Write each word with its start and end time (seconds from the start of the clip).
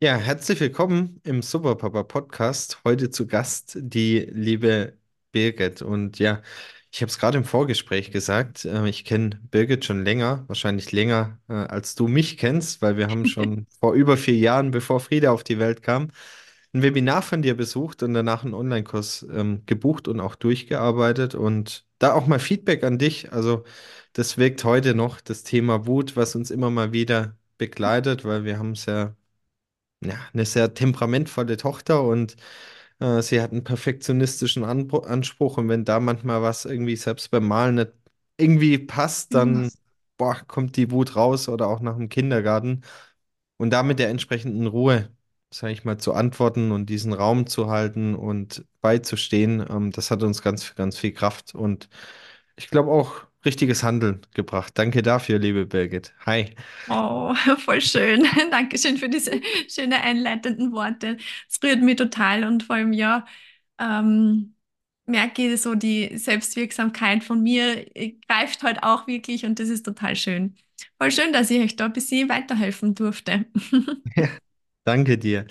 Ja, 0.00 0.16
herzlich 0.16 0.60
willkommen 0.60 1.20
im 1.24 1.42
Superpapa 1.42 2.04
Podcast. 2.04 2.80
Heute 2.84 3.10
zu 3.10 3.26
Gast 3.26 3.76
die 3.80 4.20
liebe 4.30 4.96
Birgit. 5.32 5.82
Und 5.82 6.20
ja, 6.20 6.40
ich 6.92 7.00
habe 7.02 7.10
es 7.10 7.18
gerade 7.18 7.36
im 7.38 7.44
Vorgespräch 7.44 8.12
gesagt, 8.12 8.64
äh, 8.64 8.88
ich 8.88 9.04
kenne 9.04 9.40
Birgit 9.50 9.84
schon 9.84 10.04
länger, 10.04 10.44
wahrscheinlich 10.46 10.92
länger 10.92 11.40
äh, 11.48 11.54
als 11.54 11.96
du 11.96 12.06
mich 12.06 12.38
kennst, 12.38 12.80
weil 12.80 12.96
wir 12.96 13.08
haben 13.08 13.26
schon 13.26 13.66
vor 13.80 13.94
über 13.94 14.16
vier 14.16 14.36
Jahren, 14.36 14.70
bevor 14.70 15.00
Frieda 15.00 15.32
auf 15.32 15.42
die 15.42 15.58
Welt 15.58 15.82
kam, 15.82 16.10
ein 16.72 16.82
Webinar 16.82 17.22
von 17.22 17.42
dir 17.42 17.56
besucht 17.56 18.02
und 18.04 18.14
danach 18.14 18.44
einen 18.44 18.54
Online-Kurs 18.54 19.26
ähm, 19.32 19.64
gebucht 19.66 20.06
und 20.08 20.20
auch 20.20 20.36
durchgearbeitet. 20.36 21.34
Und 21.34 21.86
da 21.98 22.12
auch 22.14 22.26
mal 22.28 22.38
Feedback 22.38 22.84
an 22.84 22.98
dich. 22.98 23.32
Also 23.32 23.64
das 24.12 24.38
wirkt 24.38 24.62
heute 24.64 24.94
noch 24.94 25.20
das 25.20 25.42
Thema 25.44 25.86
Wut, 25.86 26.16
was 26.16 26.36
uns 26.36 26.50
immer 26.52 26.70
mal 26.70 26.92
wieder 26.92 27.36
begleitet, 27.58 28.24
weil 28.24 28.44
wir 28.44 28.58
haben 28.58 28.72
es 28.72 28.86
ja 28.86 29.16
ja, 30.04 30.16
eine 30.32 30.44
sehr 30.46 30.74
temperamentvolle 30.74 31.56
Tochter 31.56 32.02
und 32.04 32.36
äh, 33.00 33.22
sie 33.22 33.40
hat 33.40 33.52
einen 33.52 33.64
perfektionistischen 33.64 34.64
Anbr 34.64 35.06
Anspruch 35.08 35.58
und 35.58 35.68
wenn 35.68 35.84
da 35.84 36.00
manchmal 36.00 36.42
was 36.42 36.64
irgendwie 36.64 36.96
selbst 36.96 37.30
beim 37.30 37.46
Malen 37.48 37.76
nicht 37.76 37.92
irgendwie 38.38 38.78
passt, 38.78 39.34
Mhm. 39.34 39.34
dann 39.34 39.72
boah, 40.18 40.36
kommt 40.46 40.76
die 40.76 40.90
Wut 40.90 41.16
raus 41.16 41.48
oder 41.48 41.68
auch 41.68 41.80
nach 41.80 41.96
dem 41.96 42.08
Kindergarten 42.08 42.82
und 43.58 43.70
da 43.70 43.82
mit 43.82 43.98
der 43.98 44.08
entsprechenden 44.10 44.66
Ruhe, 44.66 45.10
sage 45.52 45.72
ich 45.72 45.84
mal, 45.84 45.98
zu 45.98 46.14
antworten 46.14 46.72
und 46.72 46.86
diesen 46.86 47.12
Raum 47.12 47.46
zu 47.46 47.68
halten 47.70 48.14
und 48.14 48.64
beizustehen, 48.80 49.64
ähm, 49.68 49.90
das 49.92 50.10
hat 50.10 50.22
uns 50.22 50.42
ganz, 50.42 50.74
ganz 50.74 50.98
viel 50.98 51.12
Kraft 51.12 51.54
und 51.54 51.88
ich 52.56 52.70
glaube 52.70 52.90
auch 52.92 53.27
richtiges 53.48 53.82
Handeln 53.82 54.20
gebracht. 54.34 54.72
Danke 54.78 55.02
dafür, 55.02 55.38
liebe 55.38 55.66
Birgit. 55.66 56.14
Hi. 56.26 56.54
Oh, 56.86 57.34
voll 57.58 57.80
schön. 57.80 58.24
Dankeschön 58.50 58.96
für 58.96 59.08
diese 59.08 59.40
schönen 59.68 59.92
einleitenden 59.94 60.72
Worte. 60.72 61.18
Es 61.48 61.60
rührt 61.62 61.82
mich 61.82 61.96
total 61.96 62.44
und 62.44 62.62
vor 62.62 62.76
allem, 62.76 62.92
ja, 62.92 63.26
ähm, 63.78 64.54
merke 65.06 65.52
ich 65.54 65.60
so 65.62 65.74
die 65.74 66.16
Selbstwirksamkeit 66.18 67.24
von 67.24 67.42
mir 67.42 67.86
greift 68.28 68.62
halt 68.62 68.82
auch 68.82 69.06
wirklich 69.06 69.44
und 69.46 69.58
das 69.60 69.68
ist 69.68 69.84
total 69.84 70.16
schön. 70.16 70.56
Voll 70.98 71.10
schön, 71.12 71.32
dass 71.32 71.50
ich 71.50 71.60
euch 71.62 71.76
da 71.76 71.86
ein 71.86 71.92
bisschen 71.92 72.28
weiterhelfen 72.28 72.94
durfte. 72.94 73.46
Danke 74.84 75.18
dir. 75.18 75.46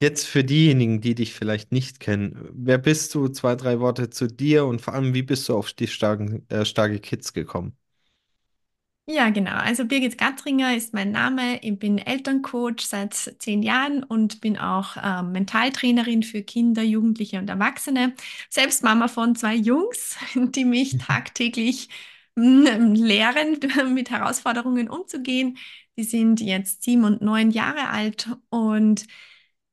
Jetzt 0.00 0.26
für 0.26 0.42
diejenigen, 0.44 1.00
die 1.00 1.14
dich 1.14 1.34
vielleicht 1.34 1.70
nicht 1.72 1.98
kennen, 2.00 2.48
wer 2.52 2.78
bist 2.78 3.14
du? 3.14 3.28
Zwei, 3.28 3.54
drei 3.56 3.78
Worte 3.80 4.10
zu 4.10 4.26
dir 4.28 4.64
und 4.66 4.80
vor 4.80 4.94
allem, 4.94 5.12
wie 5.14 5.22
bist 5.22 5.48
du 5.48 5.56
auf 5.56 5.72
die 5.72 5.86
starken, 5.88 6.48
äh, 6.50 6.64
starke 6.64 6.98
Kids 7.00 7.32
gekommen? 7.32 7.76
Ja, 9.10 9.30
genau. 9.30 9.52
Also 9.56 9.86
Birgit 9.86 10.18
Gattringer 10.18 10.76
ist 10.76 10.92
mein 10.92 11.10
Name. 11.12 11.62
Ich 11.62 11.78
bin 11.78 11.96
Elterncoach 11.96 12.80
seit 12.82 13.14
zehn 13.14 13.62
Jahren 13.62 14.02
und 14.02 14.42
bin 14.42 14.58
auch 14.58 14.98
ähm, 15.02 15.32
Mentaltrainerin 15.32 16.22
für 16.22 16.42
Kinder, 16.42 16.82
Jugendliche 16.82 17.38
und 17.38 17.48
Erwachsene. 17.48 18.14
Selbst 18.50 18.82
Mama 18.84 19.08
von 19.08 19.34
zwei 19.34 19.54
Jungs, 19.54 20.16
die 20.34 20.66
mich 20.66 20.98
tagtäglich 20.98 21.88
mm, 22.36 22.66
lehren, 22.94 23.58
mit 23.94 24.10
Herausforderungen 24.10 24.90
umzugehen. 24.90 25.56
Die 25.96 26.04
sind 26.04 26.40
jetzt 26.42 26.82
sieben 26.82 27.04
und 27.04 27.22
neun 27.22 27.50
Jahre 27.50 27.88
alt 27.88 28.28
und 28.50 29.06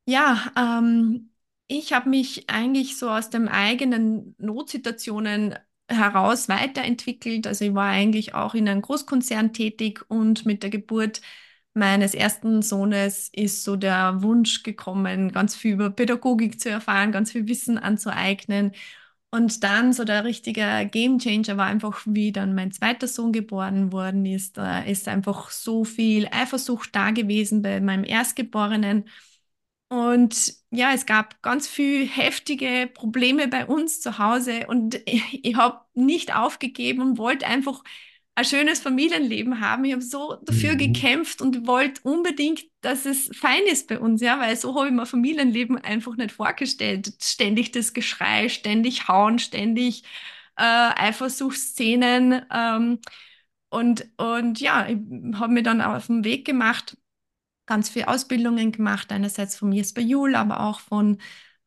ja, 0.05 0.51
ähm, 0.57 1.31
ich 1.67 1.93
habe 1.93 2.09
mich 2.09 2.49
eigentlich 2.49 2.97
so 2.97 3.09
aus 3.09 3.29
den 3.29 3.47
eigenen 3.47 4.35
Notsituationen 4.37 5.55
heraus 5.87 6.49
weiterentwickelt. 6.49 7.47
Also 7.47 7.65
ich 7.65 7.73
war 7.73 7.89
eigentlich 7.89 8.33
auch 8.33 8.53
in 8.55 8.67
einem 8.69 8.81
Großkonzern 8.81 9.53
tätig 9.53 10.01
und 10.09 10.45
mit 10.45 10.63
der 10.63 10.69
Geburt 10.69 11.21
meines 11.73 12.13
ersten 12.13 12.61
Sohnes 12.61 13.29
ist 13.33 13.63
so 13.63 13.75
der 13.75 14.21
Wunsch 14.23 14.63
gekommen, 14.63 15.31
ganz 15.31 15.55
viel 15.55 15.73
über 15.73 15.89
Pädagogik 15.89 16.59
zu 16.59 16.69
erfahren, 16.69 17.11
ganz 17.11 17.31
viel 17.31 17.47
Wissen 17.47 17.77
anzueignen. 17.77 18.71
Und 19.31 19.63
dann 19.65 19.91
so 19.91 20.05
der 20.05 20.23
richtige 20.23 20.87
Gamechanger 20.91 21.57
war 21.57 21.65
einfach, 21.67 22.01
wie 22.05 22.31
dann 22.31 22.55
mein 22.55 22.71
zweiter 22.71 23.07
Sohn 23.07 23.33
geboren 23.33 23.91
worden 23.91 24.25
ist. 24.25 24.57
Da 24.57 24.79
ist 24.79 25.07
einfach 25.09 25.49
so 25.51 25.83
viel 25.83 26.27
Eifersucht 26.31 26.95
da 26.95 27.11
gewesen 27.11 27.61
bei 27.61 27.81
meinem 27.81 28.05
Erstgeborenen. 28.05 29.05
Und 29.89 30.53
ja, 30.71 30.93
es 30.93 31.05
gab 31.05 31.41
ganz 31.43 31.67
viel 31.67 32.07
heftige 32.07 32.89
Probleme 32.93 33.47
bei 33.47 33.65
uns 33.65 34.01
zu 34.01 34.17
Hause 34.17 34.65
und 34.67 34.95
ich, 35.05 35.45
ich 35.45 35.55
habe 35.55 35.81
nicht 35.93 36.35
aufgegeben 36.35 37.01
und 37.01 37.17
wollte 37.17 37.45
einfach 37.47 37.83
ein 38.37 38.43
schönes 38.45 38.79
Familienleben 38.81 39.61
haben. 39.61 39.85
Ich 39.85 39.93
habe 39.93 40.01
so 40.01 40.35
dafür 40.43 40.75
Mhm. 40.75 40.77
gekämpft 40.77 41.41
und 41.41 41.67
wollte 41.67 42.01
unbedingt, 42.03 42.65
dass 42.81 43.05
es 43.05 43.29
fein 43.33 43.61
ist 43.71 43.87
bei 43.87 43.97
uns, 43.99 44.21
ja, 44.21 44.39
weil 44.39 44.55
so 44.57 44.75
habe 44.75 44.87
ich 44.87 44.93
mir 44.93 45.05
Familienleben 45.05 45.77
einfach 45.77 46.15
nicht 46.17 46.31
vorgestellt. 46.33 47.13
Ständig 47.21 47.71
das 47.71 47.93
Geschrei, 47.93 48.49
ständig 48.49 49.07
Hauen, 49.07 49.39
ständig 49.39 50.03
äh, 50.57 50.63
Eifersuchtsszenen. 50.63 52.45
Ähm, 52.51 52.99
und, 53.69 54.07
und 54.17 54.59
ja, 54.59 54.87
ich 54.87 54.97
habe 55.35 55.53
mir 55.53 55.63
dann 55.63 55.81
auf 55.81 56.07
den 56.07 56.23
Weg 56.23 56.45
gemacht 56.45 56.97
ganz 57.65 57.89
viele 57.89 58.07
Ausbildungen 58.07 58.71
gemacht, 58.71 59.11
einerseits 59.11 59.55
vom 59.57 59.71
Jesper 59.71 60.01
Juhl, 60.01 60.35
aber 60.35 60.61
auch 60.61 60.79
von 60.79 61.17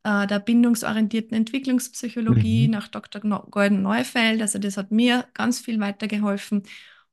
äh, 0.04 0.26
der 0.26 0.38
bindungsorientierten 0.40 1.36
Entwicklungspsychologie 1.36 2.68
Mhm. 2.68 2.70
nach 2.70 2.88
Dr. 2.88 3.24
No 3.24 3.40
Gordon 3.50 3.82
Neufeld. 3.82 4.40
Also 4.42 4.58
das 4.58 4.76
hat 4.76 4.90
mir 4.92 5.26
ganz 5.34 5.60
viel 5.60 5.80
weitergeholfen. 5.80 6.62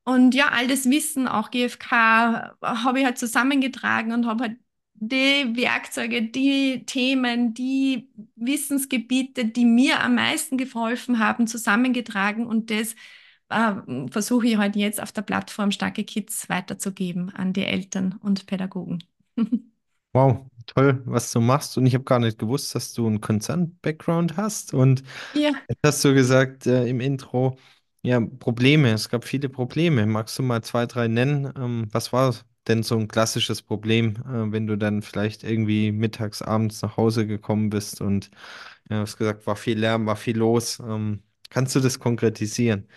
Und 0.03 0.35
ja, 0.35 0.49
all 0.51 0.67
das 0.67 0.89
Wissen, 0.89 1.27
auch 1.27 1.49
GfK, 1.51 2.55
habe 2.61 2.99
ich 2.99 3.05
halt 3.05 3.17
zusammengetragen 3.17 4.13
und 4.13 4.27
habe 4.27 4.43
halt 4.45 4.57
die 4.93 5.55
Werkzeuge, 5.57 6.21
die 6.23 6.85
Themen, 6.85 7.53
die 7.53 8.09
Wissensgebiete, 8.35 9.45
die 9.45 9.65
mir 9.65 10.01
am 10.01 10.15
meisten 10.15 10.57
geholfen 10.57 11.19
haben, 11.19 11.47
zusammengetragen 11.47 12.45
und 12.45 12.69
das 12.71 12.95
äh, 13.49 13.73
versuche 14.09 14.47
ich 14.47 14.57
halt 14.57 14.75
jetzt 14.75 15.01
auf 15.01 15.11
der 15.11 15.21
Plattform 15.23 15.71
Starke 15.71 16.03
Kids 16.03 16.49
weiterzugeben 16.49 17.29
an 17.35 17.53
die 17.53 17.65
Eltern 17.65 18.19
und 18.21 18.45
Pädagogen. 18.47 19.03
Wow, 20.13 20.45
toll, 20.65 21.01
was 21.05 21.31
du 21.33 21.41
machst. 21.41 21.77
Und 21.77 21.85
ich 21.85 21.93
habe 21.93 22.05
gar 22.05 22.19
nicht 22.19 22.39
gewusst, 22.39 22.73
dass 22.73 22.93
du 22.93 23.05
einen 23.07 23.19
Konzern-Background 23.19 24.37
hast. 24.37 24.73
Und 24.73 25.03
Ja, 25.33 25.51
jetzt 25.67 25.79
hast 25.85 26.05
du 26.05 26.13
gesagt 26.13 26.65
äh, 26.67 26.87
im 26.87 27.01
Intro, 27.01 27.57
ja, 28.01 28.21
Probleme. 28.21 28.91
Es 28.93 29.09
gab 29.09 29.25
viele 29.25 29.49
Probleme. 29.49 30.05
Magst 30.05 30.39
du 30.39 30.43
mal 30.43 30.63
zwei, 30.63 30.85
drei 30.85 31.07
nennen? 31.09 31.51
Ähm, 31.57 31.87
was 31.91 32.13
war 32.13 32.33
denn 32.67 32.81
so 32.83 32.97
ein 32.97 33.07
klassisches 33.09 33.61
Problem, 33.61 34.15
äh, 34.25 34.51
wenn 34.51 34.67
du 34.67 34.77
dann 34.77 35.01
vielleicht 35.01 35.43
irgendwie 35.43 35.91
mittags, 35.91 36.41
abends 36.41 36.81
nach 36.81 36.95
Hause 36.97 37.27
gekommen 37.27 37.69
bist 37.69 37.99
und 38.01 38.31
ja, 38.89 38.99
hast 39.01 39.17
gesagt, 39.17 39.45
war 39.47 39.55
viel 39.57 39.79
Lärm, 39.79 40.05
war 40.05 40.15
viel 40.15 40.37
los. 40.37 40.79
Ähm, 40.79 41.23
kannst 41.49 41.75
du 41.75 41.79
das 41.81 41.99
konkretisieren? 41.99 42.87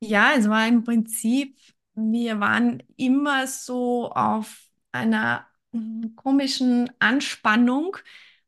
Ja, 0.00 0.32
es 0.36 0.48
war 0.48 0.66
im 0.66 0.84
Prinzip, 0.84 1.58
wir 1.94 2.40
waren 2.40 2.82
immer 2.96 3.46
so 3.46 4.10
auf 4.10 4.62
einer 4.92 5.46
komischen 6.16 6.90
Anspannung, 6.98 7.96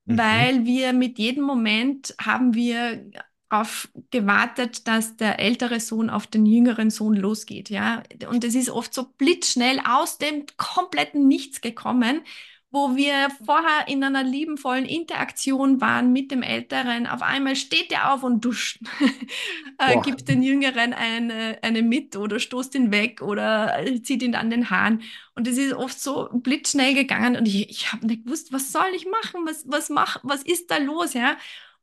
Mhm. 0.05 0.19
weil 0.19 0.65
wir 0.65 0.93
mit 0.93 1.19
jedem 1.19 1.45
Moment 1.45 2.15
haben 2.21 2.55
wir 2.55 3.09
darauf 3.49 3.89
gewartet, 4.11 4.89
dass 4.89 5.17
der 5.17 5.39
ältere 5.39 5.79
Sohn 5.79 6.11
auf 6.11 6.27
den 6.27 6.45
jüngeren 6.47 6.91
Sohn 6.91 7.15
losgeht, 7.15 7.71
ja. 7.71 8.03
Und 8.29 8.43
es 8.45 8.55
ist 8.57 8.71
oft 8.71 8.93
so 8.95 9.05
blitzschnell 9.19 9.81
aus 9.87 10.19
dem 10.19 10.47
kompletten 10.57 11.29
Nichts 11.29 11.61
gekommen. 11.61 12.23
Wo 12.73 12.97
wir 12.97 13.29
vorher 13.45 13.87
in 13.89 14.03
einer 14.03 14.25
liebenvollen 14.25 14.87
Interaktion 14.87 15.81
waren 15.83 16.13
mit 16.13 16.31
dem 16.31 16.43
Älteren. 16.43 17.07
Auf 17.07 17.23
einmal 17.23 17.55
steht 17.55 17.93
er 17.93 18.15
auf 18.15 18.23
und 18.23 18.45
duscht, 18.45 18.81
äh, 19.79 19.99
gibt 19.99 20.29
den 20.29 20.43
Jüngeren 20.43 20.93
eine, 20.95 21.59
eine 21.63 21.83
mit 21.83 22.17
oder 22.17 22.41
stoßt 22.41 22.75
ihn 22.75 22.91
weg 22.91 23.23
oder 23.23 23.75
zieht 24.03 24.23
ihn 24.23 24.35
an 24.35 24.51
den 24.51 24.71
Haaren. 24.71 25.03
Und 25.35 25.47
es 25.49 25.59
ist 25.59 25.75
oft 25.75 26.01
so 26.01 26.29
blitzschnell 26.33 26.95
gegangen 26.95 27.37
und 27.37 27.47
ich, 27.47 27.69
ich 27.71 27.93
habe 27.93 28.07
nicht 28.07 28.25
gewusst, 28.25 28.53
was 28.53 28.73
soll 28.73 28.89
ich 28.95 29.07
machen? 29.07 29.43
Was, 29.47 29.65
was, 29.69 29.89
mach, 29.91 30.19
was 30.23 30.43
ist 30.43 30.71
da 30.71 30.79
los? 30.79 31.15
Ja? 31.15 31.37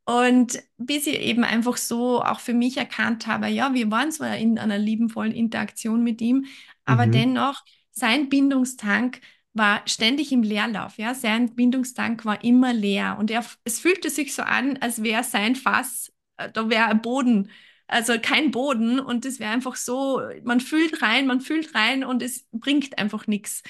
Und 0.06 0.60
bis 0.78 1.06
ich 1.08 1.19
eben 1.19 1.44
einfach 1.44 1.78
so 1.78 2.24
auch 2.24 2.40
für 2.40 2.54
mich 2.54 2.78
erkannt 2.78 3.28
habe, 3.28 3.48
ja, 3.48 3.74
wir 3.74 3.92
waren 3.92 4.12
zwar 4.12 4.38
in 4.38 4.58
einer 4.58 4.78
liebenvollen 4.80 5.34
Interaktion 5.34 6.04
mit 6.04 6.19
ihm, 6.22 6.46
aber 6.86 7.06
Mhm. 7.06 7.08
dennoch, 7.08 7.64
sein 7.92 8.30
Bindungstank 8.30 9.22
war 9.54 9.81
ständig 9.88 10.31
im 10.31 10.44
Leerlauf. 10.44 10.98
Ja? 10.98 11.13
Sein 11.13 11.56
Bindungstank 11.56 12.25
war 12.25 12.44
immer 12.44 12.74
leer. 12.74 13.18
Und 13.19 13.31
er, 13.31 13.46
es 13.63 13.80
fühlte 13.80 14.10
sich 14.10 14.34
so 14.36 14.44
an, 14.44 14.78
als 14.78 15.04
wäre 15.04 15.24
sein 15.24 15.56
Fass, 15.56 16.12
äh, 16.38 16.51
da 16.51 16.69
wäre 16.69 16.86
ein 16.86 17.01
Boden, 17.01 17.51
also 17.88 18.13
kein 18.22 18.51
Boden. 18.51 19.00
Und 19.00 19.25
es 19.25 19.40
wäre 19.40 19.51
einfach 19.51 19.75
so, 19.75 20.22
man 20.44 20.60
fühlt 20.60 21.01
rein, 21.01 21.28
man 21.28 21.42
fühlt 21.42 21.75
rein 21.75 22.04
und 22.04 22.22
es 22.22 22.48
bringt 22.51 22.98
einfach 22.98 23.28
nichts. 23.28 23.63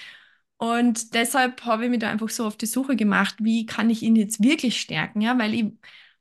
Und 0.58 1.14
deshalb 1.14 1.64
habe 1.66 1.86
ich 1.86 1.90
mich 1.90 2.00
da 2.00 2.10
einfach 2.10 2.30
so 2.30 2.46
auf 2.46 2.58
die 2.58 2.66
Suche 2.66 2.96
gemacht, 2.98 3.36
wie 3.40 3.66
kann 3.66 3.90
ich 3.90 4.04
ihn 4.04 4.16
jetzt 4.18 4.44
wirklich 4.44 4.80
stärken? 4.82 5.22
Ja, 5.22 5.38
weil 5.40 5.54
ich 5.54 5.66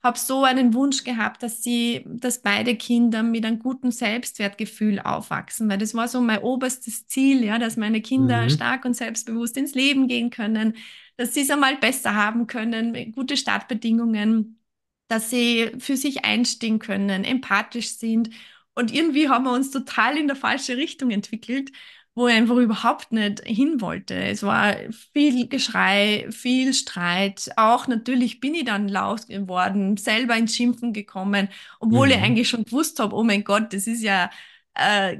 habe 0.02 0.18
so 0.18 0.44
einen 0.44 0.74
Wunsch 0.74 1.02
gehabt, 1.04 1.42
dass 1.42 1.62
sie, 1.62 2.04
dass 2.06 2.40
beide 2.42 2.76
Kinder 2.76 3.22
mit 3.22 3.44
einem 3.44 3.58
guten 3.58 3.90
Selbstwertgefühl 3.90 5.00
aufwachsen, 5.00 5.68
weil 5.68 5.78
das 5.78 5.94
war 5.94 6.06
so 6.08 6.20
mein 6.20 6.38
oberstes 6.40 7.06
Ziel, 7.06 7.42
ja, 7.44 7.58
dass 7.58 7.76
meine 7.76 8.00
Kinder 8.00 8.44
Mhm. 8.44 8.48
stark 8.48 8.84
und 8.84 8.94
selbstbewusst 8.94 9.56
ins 9.56 9.74
Leben 9.74 10.06
gehen 10.08 10.30
können, 10.30 10.76
dass 11.16 11.34
sie 11.34 11.40
es 11.42 11.50
einmal 11.50 11.76
besser 11.76 12.14
haben 12.14 12.46
können, 12.46 13.12
gute 13.12 13.36
Startbedingungen, 13.36 14.60
dass 15.08 15.30
sie 15.30 15.72
für 15.78 15.96
sich 15.96 16.24
einstehen 16.24 16.78
können, 16.78 17.24
empathisch 17.24 17.90
sind. 17.90 18.30
Und 18.74 18.92
irgendwie 18.92 19.28
haben 19.28 19.44
wir 19.44 19.52
uns 19.52 19.70
total 19.70 20.16
in 20.16 20.28
der 20.28 20.36
falsche 20.36 20.76
Richtung 20.76 21.10
entwickelt 21.10 21.72
wo 22.18 22.26
er 22.26 22.36
einfach 22.36 22.56
überhaupt 22.56 23.12
nicht 23.12 23.42
hin 23.46 23.80
wollte. 23.80 24.14
Es 24.16 24.42
war 24.42 24.76
viel 25.14 25.48
Geschrei, 25.48 26.26
viel 26.30 26.74
Streit. 26.74 27.50
Auch 27.56 27.86
natürlich 27.88 28.40
bin 28.40 28.54
ich 28.54 28.64
dann 28.64 28.88
laut 28.88 29.26
geworden, 29.28 29.96
selber 29.96 30.36
ins 30.36 30.56
Schimpfen 30.56 30.92
gekommen, 30.92 31.48
obwohl 31.80 32.10
ich 32.10 32.16
Mhm. 32.16 32.22
eigentlich 32.22 32.48
schon 32.48 32.64
gewusst 32.64 33.00
habe, 33.00 33.14
oh 33.16 33.24
mein 33.24 33.44
Gott, 33.44 33.72
das 33.72 33.86
ist 33.86 34.02
ja 34.02 34.30
äh, 34.74 35.18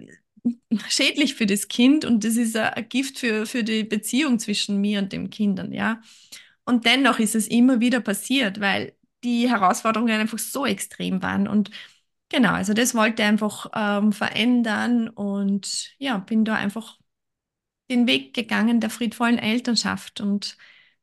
schädlich 0.89 1.35
für 1.35 1.47
das 1.47 1.69
Kind 1.69 2.05
und 2.05 2.25
das 2.25 2.37
ist 2.37 2.57
ein 2.57 2.89
Gift 2.89 3.19
für, 3.19 3.47
für 3.47 3.65
die 3.65 3.85
Beziehung 3.85 4.39
zwischen 4.39 4.81
mir 4.81 5.01
und 5.01 5.13
den 5.13 5.31
Kindern, 5.31 5.73
ja. 5.73 6.01
Und 6.65 6.85
dennoch 6.87 7.19
ist 7.19 7.35
es 7.35 7.49
immer 7.49 7.81
wieder 7.81 8.01
passiert, 8.01 8.61
weil 8.61 8.95
die 9.25 9.49
Herausforderungen 9.49 10.21
einfach 10.21 10.39
so 10.39 10.67
extrem 10.67 11.23
waren 11.23 11.49
und 11.49 11.71
Genau, 12.31 12.53
also 12.53 12.75
das 12.75 12.95
wollte 12.95 13.23
ich 13.23 13.29
einfach 13.29 13.71
ähm, 13.75 14.13
verändern 14.13 15.09
und 15.09 15.95
ja, 15.99 16.19
bin 16.19 16.45
da 16.45 16.55
einfach 16.57 16.99
den 17.91 18.07
Weg 18.07 18.35
gegangen 18.35 18.81
der 18.81 18.91
friedvollen 18.91 19.39
Elternschaft 19.39 20.21
und 20.21 20.57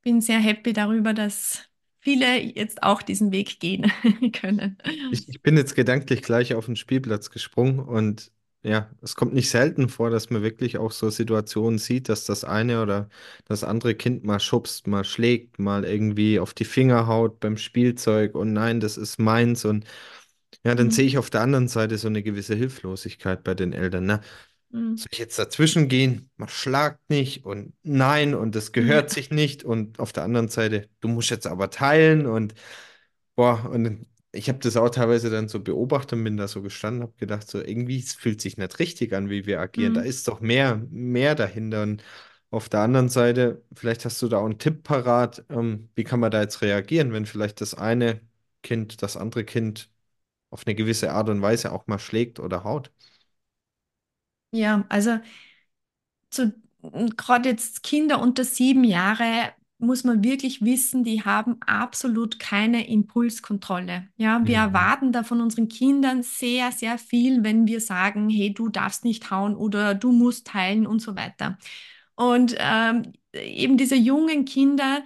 bin 0.03 0.21
sehr 0.21 0.39
happy 0.39 0.73
darüber, 0.73 1.13
dass 1.13 1.69
viele 2.01 2.39
jetzt 2.41 2.83
auch 2.83 3.01
diesen 3.03 3.31
Weg 3.31 3.59
gehen 3.59 3.91
können. 4.33 4.77
Ich, 5.09 5.27
ich 5.29 5.41
bin 5.41 5.57
jetzt 5.57 5.75
gedanklich 5.75 6.21
gleich 6.21 6.53
auf 6.55 6.65
den 6.65 6.75
Spielplatz 6.75 7.29
gesprungen 7.29 7.79
und 7.79 8.31
ja, 8.63 8.89
es 9.01 9.15
kommt 9.15 9.33
nicht 9.35 9.49
selten 9.51 9.89
vor, 9.89 10.09
dass 10.09 10.31
man 10.31 10.41
wirklich 10.41 10.77
auch 10.79 10.91
so 10.91 11.09
Situationen 11.11 11.77
sieht, 11.77 12.09
dass 12.09 12.25
das 12.25 12.43
eine 12.43 12.81
oder 12.81 13.09
das 13.45 13.63
andere 13.63 13.93
Kind 13.95 14.23
mal 14.23 14.39
schubst, 14.39 14.87
mal 14.87 15.03
schlägt, 15.03 15.59
mal 15.59 15.85
irgendwie 15.85 16.39
auf 16.39 16.53
die 16.55 16.65
Finger 16.65 17.05
haut 17.07 17.39
beim 17.39 17.57
Spielzeug 17.57 18.33
und 18.35 18.53
nein, 18.53 18.79
das 18.79 18.97
ist 18.97 19.19
meins 19.19 19.65
und 19.65 19.85
ja, 20.63 20.75
dann 20.75 20.91
sehe 20.91 21.05
Mhm. 21.05 21.07
ich 21.07 21.17
auf 21.17 21.29
der 21.29 21.41
anderen 21.41 21.67
Seite 21.67 21.97
so 21.97 22.07
eine 22.07 22.23
gewisse 22.23 22.55
Hilflosigkeit 22.55 23.43
bei 23.43 23.53
den 23.53 23.73
Eltern. 23.73 24.05
Ne? 24.05 24.21
Mhm. 24.71 24.95
Soll 24.95 25.09
ich 25.11 25.19
jetzt 25.19 25.39
dazwischen 25.39 25.89
gehen? 25.89 26.29
Man 26.37 26.49
schlagt 26.49 27.09
nicht 27.09 27.45
und 27.45 27.73
nein 27.83 28.35
und 28.35 28.55
das 28.55 28.71
gehört 28.71 29.09
sich 29.11 29.31
nicht 29.31 29.63
und 29.65 29.99
auf 29.99 30.13
der 30.13 30.23
anderen 30.23 30.47
Seite, 30.49 30.89
du 31.01 31.07
musst 31.09 31.29
jetzt 31.31 31.47
aber 31.47 31.69
teilen 31.69 32.25
und 32.27 32.55
boah, 33.35 33.69
und 33.71 34.05
ich 34.31 34.49
habe 34.49 34.59
das 34.59 34.75
auch 34.77 34.89
teilweise 34.89 35.29
dann 35.29 35.47
so 35.47 35.61
beobachtet 35.61 36.13
und 36.13 36.23
bin 36.25 36.37
da 36.37 36.47
so 36.47 36.61
gestanden, 36.61 37.03
habe 37.03 37.13
gedacht, 37.17 37.47
so 37.49 37.61
irgendwie, 37.61 38.01
fühlt 38.01 38.41
sich 38.41 38.57
nicht 38.57 38.79
richtig 38.79 39.13
an, 39.13 39.29
wie 39.29 39.45
wir 39.45 39.59
agieren. 39.61 39.93
Da 39.93 40.01
Mhm. 40.01 40.03
ist 40.03 40.27
doch 40.27 40.41
mehr, 40.41 40.77
mehr 40.91 41.35
dahinter. 41.35 41.83
Und 41.83 42.03
auf 42.51 42.67
der 42.69 42.81
anderen 42.81 43.09
Seite, 43.09 43.63
vielleicht 43.73 44.03
hast 44.05 44.21
du 44.21 44.27
da 44.27 44.37
auch 44.39 44.45
einen 44.45 44.59
Tipp 44.59 44.83
parat, 44.83 45.45
ähm, 45.49 45.89
wie 45.95 46.03
kann 46.03 46.19
man 46.19 46.31
da 46.31 46.41
jetzt 46.41 46.61
reagieren, 46.61 47.13
wenn 47.13 47.25
vielleicht 47.25 47.61
das 47.61 47.73
eine 47.75 48.21
Kind 48.61 49.01
das 49.01 49.15
andere 49.17 49.45
Kind 49.45 49.89
auf 50.55 50.65
eine 50.67 50.75
gewisse 50.75 51.11
Art 51.13 51.29
und 51.29 51.41
Weise 51.43 51.71
auch 51.73 51.87
mal 51.87 51.99
schlägt 51.99 52.39
oder 52.41 52.63
haut? 52.65 52.91
Ja, 54.51 54.85
also 54.89 55.19
zu, 56.29 56.53
gerade 57.17 57.49
jetzt 57.49 57.83
Kinder 57.83 58.21
unter 58.21 58.43
sieben 58.43 58.83
Jahre 58.83 59.53
muss 59.77 60.03
man 60.05 60.23
wirklich 60.23 60.61
wissen, 60.63 61.03
die 61.03 61.23
haben 61.23 61.57
absolut 61.65 62.39
keine 62.39 62.87
Impulskontrolle. 62.87 64.07
Ja, 64.15 64.41
wir 64.47 64.55
Mhm. 64.55 64.57
erwarten 64.57 65.11
da 65.11 65.23
von 65.23 65.41
unseren 65.41 65.67
Kindern 65.67 66.23
sehr, 66.23 66.71
sehr 66.71 66.97
viel, 66.97 67.43
wenn 67.43 67.67
wir 67.67 67.81
sagen, 67.81 68.29
hey, 68.29 68.53
du 68.53 68.69
darfst 68.69 69.03
nicht 69.03 69.29
hauen 69.31 69.55
oder 69.55 69.93
du 69.93 70.11
musst 70.13 70.47
teilen 70.47 70.87
und 70.87 71.01
so 71.01 71.15
weiter. 71.17 71.57
Und 72.15 72.55
ähm, 72.59 73.11
eben 73.33 73.75
diese 73.77 73.95
jungen 73.95 74.45
Kinder, 74.45 75.03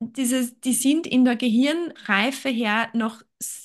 dieses, 0.00 0.58
die 0.60 0.72
sind 0.72 1.06
in 1.06 1.24
der 1.24 1.36
Gehirnreife 1.36 2.48
her 2.48 2.88
noch 2.92 3.22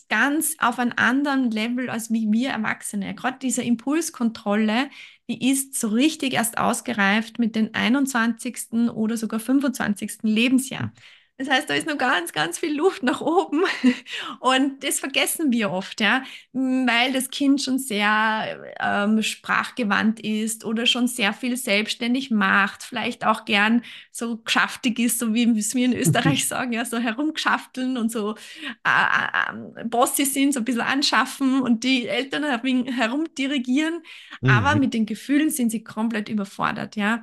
ganz 0.09 0.55
auf 0.59 0.79
einem 0.79 0.93
anderen 0.95 1.51
Level 1.51 1.89
als 1.89 2.11
wie 2.11 2.31
wir 2.31 2.49
Erwachsene. 2.49 3.15
Gerade 3.15 3.39
diese 3.41 3.61
Impulskontrolle, 3.63 4.89
die 5.29 5.49
ist 5.51 5.79
so 5.79 5.89
richtig 5.89 6.33
erst 6.33 6.57
ausgereift 6.57 7.39
mit 7.39 7.55
dem 7.55 7.69
21. 7.73 8.89
oder 8.89 9.17
sogar 9.17 9.39
25. 9.39 10.19
Lebensjahr. 10.23 10.91
Das 11.39 11.49
heißt, 11.49 11.69
da 11.69 11.75
ist 11.75 11.85
noch 11.85 11.99
ganz, 11.99 12.33
ganz 12.33 12.57
viel 12.57 12.75
Luft 12.75 13.03
nach 13.03 13.21
oben. 13.21 13.63
Und 14.39 14.83
das 14.83 14.99
vergessen 14.99 15.51
wir 15.51 15.69
oft, 15.71 16.01
ja, 16.01 16.23
weil 16.51 17.13
das 17.13 17.29
Kind 17.29 17.61
schon 17.61 17.77
sehr 17.77 18.75
ähm, 18.79 19.21
sprachgewandt 19.21 20.19
ist 20.19 20.65
oder 20.65 20.87
schon 20.87 21.07
sehr 21.07 21.33
viel 21.33 21.55
selbstständig 21.55 22.31
macht, 22.31 22.81
vielleicht 22.81 23.23
auch 23.23 23.45
gern 23.45 23.83
so 24.11 24.37
geschäftig 24.37 24.97
ist, 24.97 25.19
so 25.19 25.35
wie 25.35 25.43
es 25.59 25.75
wir 25.75 25.85
in 25.85 25.93
Österreich 25.93 26.47
sagen, 26.47 26.73
ja, 26.73 26.85
so 26.85 26.97
herumgeschafteln 26.97 27.97
und 27.97 28.11
so 28.11 28.35
äh, 28.83 29.79
äh, 29.79 29.85
Bossy 29.85 30.25
sind, 30.25 30.53
so 30.53 30.59
ein 30.61 30.65
bisschen 30.65 30.81
anschaffen 30.81 31.61
und 31.61 31.83
die 31.83 32.07
Eltern 32.07 32.43
herum, 32.43 32.85
herumdirigieren, 32.85 34.01
aber 34.45 34.75
Mhm. 34.75 34.79
mit 34.79 34.93
den 34.93 35.05
Gefühlen 35.05 35.49
sind 35.49 35.69
sie 35.71 35.83
komplett 35.83 36.29
überfordert, 36.29 36.95
ja. 36.95 37.21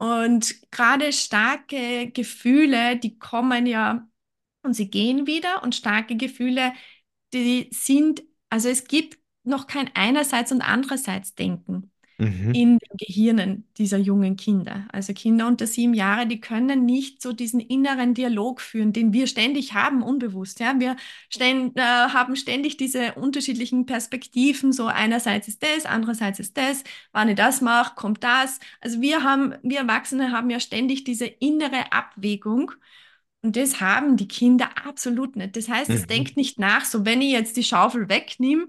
Und 0.00 0.54
gerade 0.70 1.12
starke 1.12 2.10
Gefühle, 2.10 2.96
die 2.96 3.18
kommen 3.18 3.66
ja 3.66 4.08
und 4.62 4.72
sie 4.72 4.88
gehen 4.88 5.26
wieder. 5.26 5.62
Und 5.62 5.74
starke 5.74 6.16
Gefühle, 6.16 6.72
die 7.34 7.68
sind, 7.70 8.22
also 8.48 8.70
es 8.70 8.84
gibt 8.84 9.18
noch 9.44 9.66
kein 9.66 9.90
einerseits 9.94 10.52
und 10.52 10.62
andererseits 10.62 11.34
Denken 11.34 11.92
Mhm. 12.20 12.52
in 12.52 12.78
den 12.78 12.96
Gehirnen 12.98 13.66
dieser 13.78 13.96
jungen 13.96 14.36
Kinder. 14.36 14.86
Also 14.92 15.14
Kinder 15.14 15.46
unter 15.46 15.66
sieben 15.66 15.94
Jahre, 15.94 16.26
die 16.26 16.38
können 16.40 16.84
nicht 16.84 17.22
so 17.22 17.32
diesen 17.32 17.60
inneren 17.60 18.12
Dialog 18.12 18.60
führen, 18.60 18.92
den 18.92 19.12
wir 19.14 19.26
ständig 19.26 19.72
haben, 19.72 20.02
unbewusst. 20.02 20.60
Ja? 20.60 20.78
Wir 20.78 20.96
ständ, 21.30 21.78
äh, 21.78 21.80
haben 21.82 22.36
ständig 22.36 22.76
diese 22.76 23.14
unterschiedlichen 23.14 23.86
Perspektiven. 23.86 24.72
So 24.72 24.86
einerseits 24.86 25.48
ist 25.48 25.62
das, 25.62 25.86
andererseits 25.86 26.38
ist 26.40 26.56
das. 26.58 26.84
Wenn 27.14 27.28
ich 27.30 27.36
das 27.36 27.62
mache, 27.62 27.94
kommt 27.94 28.22
das. 28.22 28.60
Also 28.82 29.00
wir 29.00 29.22
haben, 29.24 29.54
wir 29.62 29.78
Erwachsene 29.78 30.30
haben 30.32 30.50
ja 30.50 30.60
ständig 30.60 31.04
diese 31.04 31.26
innere 31.26 31.92
Abwägung. 31.92 32.72
Und 33.42 33.56
das 33.56 33.80
haben 33.80 34.16
die 34.18 34.28
Kinder 34.28 34.68
absolut 34.84 35.36
nicht. 35.36 35.56
Das 35.56 35.68
heißt, 35.68 35.90
es 35.90 36.02
Mhm. 36.02 36.06
denkt 36.08 36.36
nicht 36.36 36.58
nach, 36.58 36.84
so 36.84 37.06
wenn 37.06 37.22
ich 37.22 37.32
jetzt 37.32 37.56
die 37.56 37.64
Schaufel 37.64 38.08
wegnehme, 38.10 38.66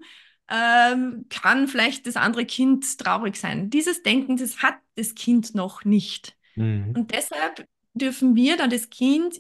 ähm, 0.52 1.26
kann 1.30 1.68
vielleicht 1.68 2.06
das 2.06 2.18
andere 2.18 2.46
Kind 2.46 2.98
traurig 3.00 3.38
sein. 3.38 3.70
Dieses 3.70 4.04
Denken, 4.04 4.36
das 4.36 4.62
hat 4.62 4.76
das 4.96 5.16
Kind 5.16 5.56
noch 5.56 5.86
nicht. 5.86 6.36
Mhm. 6.56 6.94
Und 6.96 7.14
deshalb 7.14 7.66
dürfen 7.94 8.36
wir 8.36 8.58
da 8.58 8.68
das 8.68 8.90
Kind 8.90 9.40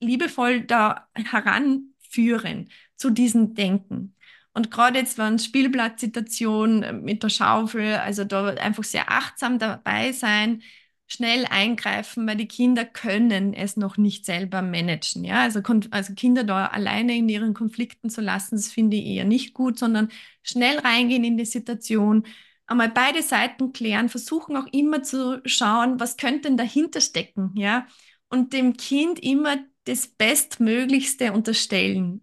liebevoll 0.00 0.62
da 0.62 1.08
heranführen 1.14 2.70
zu 2.96 3.10
diesem 3.10 3.54
Denken. 3.54 4.16
Und 4.52 4.72
gerade 4.72 4.98
jetzt, 4.98 5.18
wenn 5.18 5.38
Spielplatzsituation 5.38 7.04
mit 7.04 7.22
der 7.22 7.28
Schaufel, 7.28 7.94
also 7.94 8.24
da 8.24 8.48
einfach 8.48 8.82
sehr 8.82 9.12
achtsam 9.12 9.60
dabei 9.60 10.10
sein, 10.10 10.62
schnell 11.08 11.46
eingreifen, 11.46 12.26
weil 12.28 12.36
die 12.36 12.46
Kinder 12.48 12.84
können 12.84 13.54
es 13.54 13.76
noch 13.76 13.96
nicht 13.96 14.26
selber 14.26 14.62
managen. 14.62 15.24
Ja, 15.24 15.42
also, 15.42 15.60
also 15.90 16.14
Kinder 16.14 16.44
da 16.44 16.66
alleine 16.66 17.16
in 17.16 17.28
ihren 17.28 17.54
Konflikten 17.54 18.10
zu 18.10 18.20
lassen, 18.20 18.56
das 18.56 18.68
finde 18.70 18.96
ich 18.98 19.06
eher 19.06 19.24
nicht 19.24 19.54
gut, 19.54 19.78
sondern 19.78 20.10
schnell 20.42 20.78
reingehen 20.78 21.24
in 21.24 21.36
die 21.38 21.46
Situation, 21.46 22.24
einmal 22.66 22.90
beide 22.90 23.22
Seiten 23.22 23.72
klären, 23.72 24.08
versuchen 24.10 24.56
auch 24.56 24.66
immer 24.72 25.02
zu 25.02 25.40
schauen, 25.46 25.98
was 25.98 26.16
könnte 26.18 26.42
denn 26.48 26.56
dahinter 26.58 27.00
stecken, 27.00 27.52
ja, 27.56 27.86
und 28.28 28.52
dem 28.52 28.76
Kind 28.76 29.18
immer 29.20 29.56
das 29.84 30.06
Bestmöglichste 30.08 31.32
unterstellen. 31.32 32.22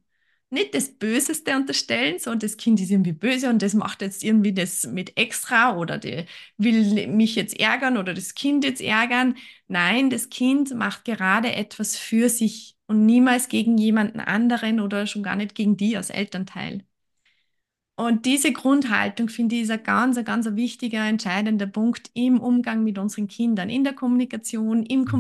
Nicht 0.56 0.74
das 0.74 0.90
Böseste 0.90 1.56
unterstellen, 1.56 2.18
so 2.20 2.34
das 2.36 2.58
Kind 2.58 2.80
ist 2.82 2.90
irgendwie 2.92 3.12
böse 3.14 3.50
und 3.50 3.62
das 3.62 3.74
macht 3.76 4.02
jetzt 4.02 4.24
irgendwie 4.24 4.54
das 4.54 4.86
mit 4.88 5.18
extra 5.18 5.76
oder 5.78 5.98
die 6.00 6.26
will 6.58 7.08
mich 7.08 7.36
jetzt 7.36 7.60
ärgern 7.60 7.98
oder 7.98 8.14
das 8.14 8.34
Kind 8.36 8.64
jetzt 8.64 8.82
ärgern. 8.82 9.36
Nein, 9.68 10.10
das 10.10 10.30
Kind 10.30 10.74
macht 10.76 11.06
gerade 11.06 11.54
etwas 11.54 11.98
für 11.98 12.30
sich 12.30 12.76
und 12.88 13.06
niemals 13.06 13.50
gegen 13.50 13.78
jemanden 13.78 14.20
anderen 14.20 14.80
oder 14.80 15.08
schon 15.08 15.24
gar 15.24 15.36
nicht 15.36 15.56
gegen 15.56 15.78
die 15.78 15.98
als 15.98 16.10
Elternteil. 16.10 16.84
Und 17.98 18.26
diese 18.26 18.52
Grundhaltung 18.54 19.30
finde 19.30 19.56
ich 19.56 19.64
ist 19.64 19.72
ein 19.72 19.84
ganz, 19.84 20.22
ganz 20.26 20.46
wichtiger, 20.56 21.06
entscheidender 21.08 21.66
Punkt 21.68 22.10
im 22.14 22.40
Umgang 22.42 22.84
mit 22.84 22.98
unseren 22.98 23.28
Kindern, 23.28 23.70
in 23.70 23.84
der 23.86 23.94
Kommunikation, 23.94 24.84
im 24.84 25.06
Mhm. 25.06 25.12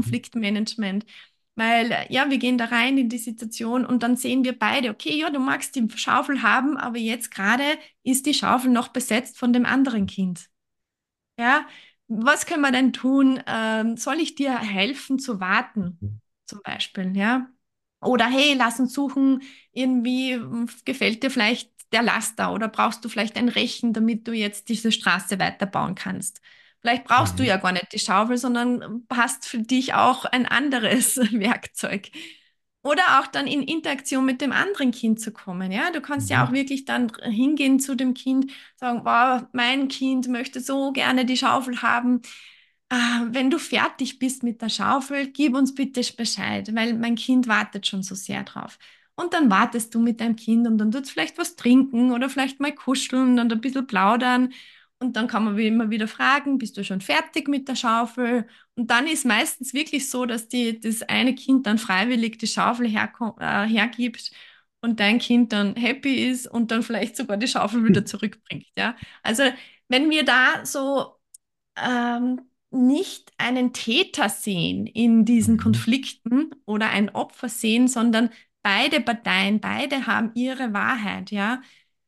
Weil, 1.56 1.92
äh, 1.92 2.14
ja, 2.14 2.30
wir 2.30 2.38
gehen 2.38 2.58
da 2.58 2.66
rein 2.66 2.98
in 2.98 3.10
die 3.10 3.18
Situation 3.18 3.86
und 3.86 4.04
dann 4.04 4.18
sehen 4.18 4.44
wir 4.44 4.58
beide, 4.58 4.90
okay, 4.90 5.18
ja, 5.18 5.30
du 5.30 5.40
magst 5.40 5.76
die 5.76 5.88
Schaufel 5.96 6.42
haben, 6.44 6.78
aber 6.78 6.98
jetzt 6.98 7.32
gerade 7.32 7.64
ist 8.04 8.26
die 8.26 8.34
Schaufel 8.34 8.72
noch 8.72 8.90
besetzt 8.90 9.38
von 9.40 9.54
dem 9.54 9.66
anderen 9.66 10.06
Kind. 10.08 10.50
Ja, 11.40 11.68
was 12.08 12.46
können 12.46 12.62
wir 12.62 12.72
denn 12.72 12.94
tun? 12.94 13.42
Ähm, 13.48 13.98
soll 13.98 14.16
ich 14.20 14.36
dir 14.36 14.58
helfen 14.60 15.20
zu 15.20 15.40
warten, 15.40 16.00
zum 16.46 16.62
Beispiel, 16.64 17.16
ja? 17.18 17.50
Oder 18.02 18.28
hey, 18.28 18.54
lass 18.56 18.80
uns 18.80 18.94
suchen, 18.94 19.42
irgendwie 19.72 20.36
hm, 20.36 20.70
gefällt 20.86 21.24
dir 21.24 21.32
vielleicht 21.32 21.72
der 21.92 22.04
Laster 22.04 22.54
oder 22.54 22.68
brauchst 22.70 23.04
du 23.06 23.10
vielleicht 23.10 23.38
ein 23.38 23.50
Rechen, 23.50 23.94
damit 23.94 24.28
du 24.28 24.34
jetzt 24.34 24.70
diese 24.70 24.92
Straße 24.92 25.40
weiterbauen 25.40 25.96
kannst. 25.96 26.42
Vielleicht 26.86 27.06
brauchst 27.06 27.40
du 27.40 27.44
Mhm. 27.44 27.48
ja 27.48 27.58
gar 27.58 27.72
nicht 27.72 27.94
die 27.94 28.00
Schaufel, 28.00 28.38
sondern 28.38 29.06
hast 29.12 29.48
für 29.48 29.60
dich 29.60 29.94
auch 29.96 30.26
ein 30.26 30.46
anderes 30.46 31.18
Werkzeug. 31.34 32.12
Oder 32.84 33.20
auch 33.20 33.28
dann 33.28 33.48
in 33.48 33.64
Interaktion 33.64 34.26
mit 34.26 34.42
dem 34.42 34.52
anderen 34.52 34.92
Kind 34.92 35.20
zu 35.20 35.32
kommen. 35.34 35.72
Ja, 35.72 35.90
du 35.92 36.02
kannst 36.02 36.30
ja 36.30 36.46
auch 36.46 36.52
Mhm. 36.52 36.54
wirklich 36.54 36.86
dann 36.86 37.12
hingehen 37.24 37.80
zu 37.80 37.96
dem 37.96 38.14
Kind, 38.14 38.52
sagen, 38.76 39.02
wow, 39.04 39.48
mein 39.54 39.88
Kind 39.88 40.28
möchte 40.28 40.60
so 40.62 40.92
gerne 40.92 41.26
die 41.26 41.38
Schaufel 41.38 41.82
haben. 41.82 42.22
Ah, 42.90 43.26
wenn 43.32 43.50
du 43.50 43.58
fertig 43.58 44.20
bist 44.20 44.44
mit 44.44 44.62
der 44.62 44.70
Schaufel, 44.70 45.28
gib 45.32 45.56
uns 45.56 45.74
bitte 45.74 46.02
Bescheid, 46.16 46.70
weil 46.76 46.94
mein 46.94 47.16
Kind 47.16 47.48
wartet 47.48 47.88
schon 47.88 48.04
so 48.04 48.14
sehr 48.16 48.44
drauf. 48.44 48.78
Und 49.16 49.34
dann 49.34 49.50
wartest 49.50 49.96
du 49.96 50.00
mit 50.00 50.22
deinem 50.22 50.36
Kind 50.36 50.68
und 50.68 50.78
dann 50.78 50.92
tut 50.92 51.06
es 51.06 51.12
vielleicht 51.12 51.38
was 51.40 51.56
trinken 51.56 52.12
oder 52.12 52.30
vielleicht 52.30 52.60
mal 52.60 52.74
kuscheln 52.76 53.40
und 53.40 53.52
ein 53.52 53.62
bisschen 53.62 53.88
plaudern. 53.88 54.54
Und 55.00 55.16
dann 55.18 55.28
kann 55.28 55.44
man 55.44 55.58
wie 55.58 55.68
immer 55.68 55.90
wieder 55.90 56.08
fragen, 56.08 56.58
bist 56.58 56.78
du 56.78 56.84
schon 56.84 57.02
fertig 57.02 57.48
mit 57.48 57.68
der 57.68 57.76
Schaufel? 57.76 58.48
Und 58.76 58.90
dann 58.92 59.08
ist 59.08 59.26
meistens 59.26 59.74
wirklich 59.74 60.10
so, 60.10 60.26
dass 60.26 60.48
die, 60.48 60.80
das 60.80 61.02
eine 61.04 61.36
Kind 61.36 61.68
dann 61.68 61.78
freiwillig 61.78 62.38
die 62.40 62.48
Schaufel 62.48 62.88
herko- 62.88 63.40
äh, 63.40 63.68
hergibt 63.68 64.32
und 64.82 65.00
dein 65.00 65.20
Kind 65.20 65.52
dann 65.54 65.76
happy 65.76 66.28
ist 66.30 66.48
und 66.48 66.72
dann 66.72 66.82
vielleicht 66.84 67.18
sogar 67.18 67.38
die 67.38 67.48
Schaufel 67.48 67.84
wieder 67.86 68.06
zurückbringt. 68.06 68.68
Ja? 68.78 68.96
Also 69.22 69.44
wenn 69.90 70.10
wir 70.10 70.24
da 70.26 70.66
so 70.66 71.16
ähm, 71.76 72.42
nicht 72.72 73.32
einen 73.38 73.74
Täter 73.74 74.30
sehen 74.30 74.88
in 74.88 75.26
diesen 75.26 75.56
Mhm. 75.56 75.60
Konflikten 75.62 76.52
oder 76.66 76.90
ein 76.90 77.10
Opfer 77.10 77.50
sehen, 77.50 77.88
sondern 77.88 78.30
beide 78.62 79.02
Parteien, 79.02 79.60
beide 79.60 80.08
haben 80.08 80.32
ihre 80.36 80.74
Wahrheit, 80.74 81.32
ja. 81.32 81.62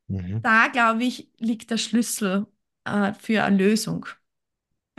Mhm. 0.08 0.42
Da, 0.42 0.68
glaube 0.68 1.04
ich, 1.04 1.30
liegt 1.40 1.72
der 1.72 1.78
Schlüssel 1.78 2.48
äh, 2.88 3.14
für 3.14 3.44
eine 3.44 3.58
Lösung. 3.58 4.06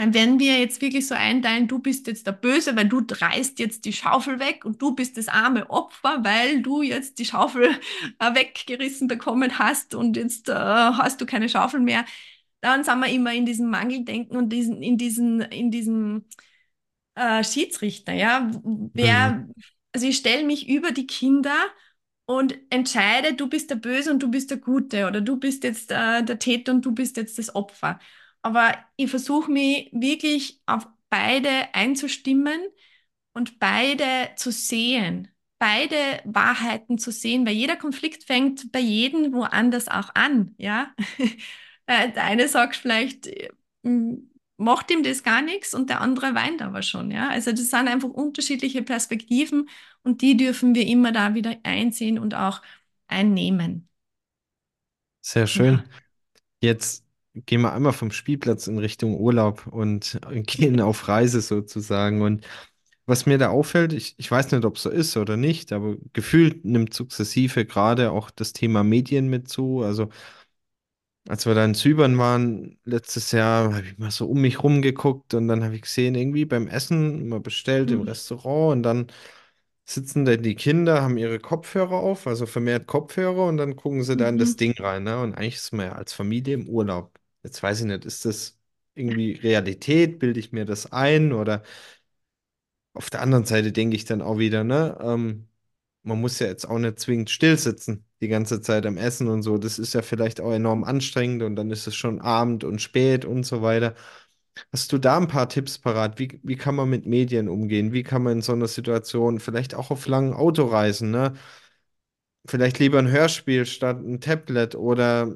Wenn 0.01 0.39
wir 0.39 0.61
jetzt 0.61 0.81
wirklich 0.81 1.09
so 1.09 1.17
einteilen, 1.17 1.67
du 1.67 1.81
bist 1.81 2.07
jetzt 2.07 2.25
der 2.25 2.33
Böse, 2.33 2.77
weil 2.77 2.89
du 2.89 3.03
reißt 3.11 3.59
jetzt 3.59 3.85
die 3.85 3.93
Schaufel 3.93 4.39
weg 4.39 4.65
und 4.65 4.81
du 4.81 4.95
bist 4.95 5.17
das 5.17 5.27
arme 5.27 5.69
Opfer, 5.71 6.23
weil 6.23 6.63
du 6.63 6.83
jetzt 6.83 7.19
die 7.19 7.25
Schaufel 7.25 7.71
äh, 8.21 8.35
weggerissen 8.35 9.09
bekommen 9.09 9.59
hast 9.59 9.97
und 9.97 10.17
jetzt 10.17 10.49
äh, 10.49 10.55
hast 10.55 11.21
du 11.21 11.27
keine 11.27 11.49
Schaufel 11.49 11.81
mehr, 11.81 12.05
dann 12.61 12.85
sind 12.85 13.01
wir 13.01 13.09
immer 13.09 13.33
in 13.35 13.45
diesem 13.45 13.71
Mangeldenken 13.71 14.37
und 14.37 14.51
diesen, 14.51 14.83
in 14.83 14.99
diesen, 14.99 15.41
in 15.41 15.73
diesem 15.73 16.27
äh, 17.17 17.43
Schiedsrichter, 17.43 18.13
ja. 18.13 18.41
Mhm. 18.41 18.91
Wer, 18.95 19.49
also 19.93 20.07
ich 20.07 20.17
stelle 20.17 20.45
mich 20.45 20.69
über 20.69 20.93
die 20.93 21.09
Kinder 21.09 21.57
und 22.29 22.59
entscheide, 22.71 23.35
du 23.35 23.49
bist 23.49 23.71
der 23.71 23.77
Böse 23.77 24.13
und 24.13 24.23
du 24.23 24.31
bist 24.31 24.51
der 24.53 24.59
Gute 24.59 25.09
oder 25.09 25.23
du 25.23 25.39
bist 25.39 25.65
jetzt 25.65 25.91
äh, 25.93 26.23
der 26.25 26.39
Täter 26.39 26.73
und 26.73 26.85
du 26.85 26.93
bist 26.93 27.17
jetzt 27.19 27.39
das 27.39 27.55
Opfer. 27.57 28.01
Aber 28.43 28.75
ich 28.97 29.11
versuche 29.11 29.51
mich 29.51 29.91
wirklich 29.95 30.63
auf 30.67 30.87
beide 31.11 31.51
einzustimmen 31.75 32.61
und 33.33 33.59
beide 33.61 34.05
zu 34.37 34.53
sehen, 34.53 35.29
beide 35.59 35.97
Wahrheiten 36.25 36.99
zu 36.99 37.13
sehen, 37.13 37.47
weil 37.47 37.55
jeder 37.55 37.77
Konflikt 37.77 38.25
fängt 38.25 38.73
bei 38.73 38.81
jedem 38.81 39.33
woanders 39.35 39.89
auch 39.89 40.11
an, 40.15 40.55
ja. 40.59 40.95
Äh, 41.91 42.13
Der 42.13 42.25
eine 42.25 42.49
sagt 42.49 42.77
vielleicht, 42.77 43.27
äh, 43.29 43.49
macht 44.59 44.91
ihm 44.93 45.03
das 45.05 45.25
gar 45.25 45.43
nichts 45.43 45.75
und 45.75 45.91
der 45.91 46.03
andere 46.03 46.35
weint 46.37 46.63
aber 46.63 46.83
schon, 46.83 47.11
ja. 47.13 47.31
Also 47.31 47.53
das 47.53 47.71
sind 47.71 47.89
einfach 47.89 48.11
unterschiedliche 48.11 48.83
Perspektiven 48.85 49.69
und 50.05 50.23
die 50.23 50.37
dürfen 50.39 50.75
wir 50.77 50.87
immer 50.87 51.13
da 51.13 51.35
wieder 51.35 51.57
einsehen 51.65 52.19
und 52.21 52.35
auch 52.37 52.63
einnehmen. 53.09 53.89
Sehr 55.21 55.47
Ja. 55.55 55.65
schön. 55.67 55.83
Jetzt 56.63 57.05
gehen 57.35 57.63
wir 57.63 57.73
einmal 57.75 57.93
vom 57.95 58.13
Spielplatz 58.13 58.69
in 58.69 58.79
Richtung 58.79 59.19
Urlaub 59.21 59.67
und 59.69 60.21
gehen 60.47 60.81
auf 60.83 61.09
Reise 61.09 61.41
sozusagen. 61.41 62.23
Und 62.23 62.47
was 63.07 63.27
mir 63.27 63.39
da 63.39 63.51
auffällt, 63.51 63.93
ich, 63.93 64.15
ich 64.19 64.31
weiß 64.31 64.53
nicht, 64.53 64.65
ob 64.65 64.77
es 64.77 64.83
so 64.85 64.91
ist 64.91 65.17
oder 65.17 65.37
nicht, 65.39 65.73
aber 65.73 65.97
gefühlt 66.15 66.65
nimmt 66.65 66.95
sukzessive 66.95 67.67
gerade 67.67 68.13
auch 68.13 68.31
das 68.31 68.53
Thema 68.55 68.85
Medien 68.85 69.29
mit 69.29 69.49
zu. 69.49 69.83
Also 69.83 70.11
als 71.29 71.47
wir 71.47 71.55
da 71.55 71.65
in 71.65 71.75
Zypern 71.75 72.19
waren 72.19 72.79
letztes 72.85 73.33
Jahr, 73.33 73.75
habe 73.75 73.87
ich 73.87 73.99
mal 73.99 74.11
so 74.11 74.27
um 74.29 74.41
mich 74.41 74.63
rumgeguckt 74.63 75.35
und 75.35 75.49
dann 75.49 75.65
habe 75.65 75.77
ich 75.77 75.83
gesehen, 75.83 76.15
irgendwie 76.17 76.47
beim 76.47 76.69
Essen, 76.69 77.29
mal 77.29 77.41
bestellt 77.41 77.91
im 77.93 78.01
Mhm. 78.01 78.03
Restaurant 78.03 78.73
und 78.79 78.83
dann 78.85 79.07
sitzen 79.87 80.25
da 80.27 80.37
die 80.37 80.55
Kinder, 80.57 81.03
haben 81.03 81.19
ihre 81.19 81.39
Kopfhörer 81.41 81.95
auf, 81.97 82.27
also 82.27 82.47
vermehrt 82.47 82.87
Kopfhörer 82.87 83.47
und 83.47 83.57
dann 83.59 83.77
gucken 83.77 84.03
sie 84.05 84.17
da 84.17 84.29
in 84.29 84.39
das 84.39 84.57
Mhm. 84.57 84.57
Ding 84.57 84.75
rein, 84.81 85.05
ne? 85.05 85.21
Und 85.23 85.35
eigentlich 85.35 85.57
ist 85.57 85.73
man 85.73 85.87
ja 85.87 85.93
als 85.95 86.13
Familie 86.13 86.55
im 86.55 86.69
Urlaub. 86.69 87.19
Jetzt 87.45 87.63
weiß 87.63 87.81
ich 87.81 87.87
nicht, 87.87 88.05
ist 88.05 88.25
das 88.27 88.59
irgendwie 88.95 89.33
Realität? 89.33 90.19
Bilde 90.19 90.41
ich 90.41 90.53
mir 90.53 90.65
das 90.67 90.93
ein? 90.93 91.33
Oder 91.33 91.63
auf 92.95 93.11
der 93.11 93.23
anderen 93.23 93.45
Seite 93.45 93.73
denke 93.73 93.97
ich 93.97 94.05
dann 94.05 94.23
auch 94.23 94.39
wieder, 94.39 94.65
ne? 94.65 94.99
Ähm, 95.01 95.49
man 96.03 96.21
muss 96.21 96.39
ja 96.39 96.47
jetzt 96.49 96.67
auch 96.69 96.79
nicht 96.79 96.99
zwingend 97.01 97.31
still 97.31 97.57
sitzen, 97.59 98.07
die 98.21 98.29
ganze 98.29 98.61
Zeit 98.61 98.87
am 98.87 98.97
Essen 98.97 99.29
und 99.29 99.43
so. 99.43 99.59
Das 99.59 99.79
ist 99.79 99.95
ja 99.95 100.03
vielleicht 100.03 100.41
auch 100.41 100.53
enorm 100.53 100.85
anstrengend 100.85 101.43
und 101.43 101.57
dann 101.57 101.71
ist 101.71 101.87
es 101.87 101.95
schon 101.95 102.21
Abend 102.21 102.65
und 102.65 102.81
spät 102.81 103.25
und 103.25 103.45
so 103.45 103.63
weiter. 103.63 103.95
Hast 104.73 104.93
du 104.93 104.99
da 104.99 105.17
ein 105.19 105.29
paar 105.29 105.49
Tipps 105.49 105.79
parat? 105.79 106.19
Wie, 106.19 106.41
wie 106.43 106.57
kann 106.57 106.75
man 106.75 106.91
mit 106.91 107.07
Medien 107.07 107.49
umgehen? 107.49 107.93
Wie 107.93 108.03
kann 108.03 108.23
man 108.23 108.35
in 108.35 108.43
so 108.43 108.53
einer 108.53 108.67
Situation 108.67 109.39
vielleicht 109.41 109.75
auch 109.75 109.91
auf 109.91 110.07
langen 110.07 110.35
Autoreisen, 110.35 111.11
ne? 111.11 111.35
Vielleicht 112.47 112.79
lieber 112.79 112.99
ein 112.99 113.11
Hörspiel 113.11 113.67
statt 113.67 113.99
ein 113.99 114.21
Tablet 114.21 114.75
oder 114.75 115.35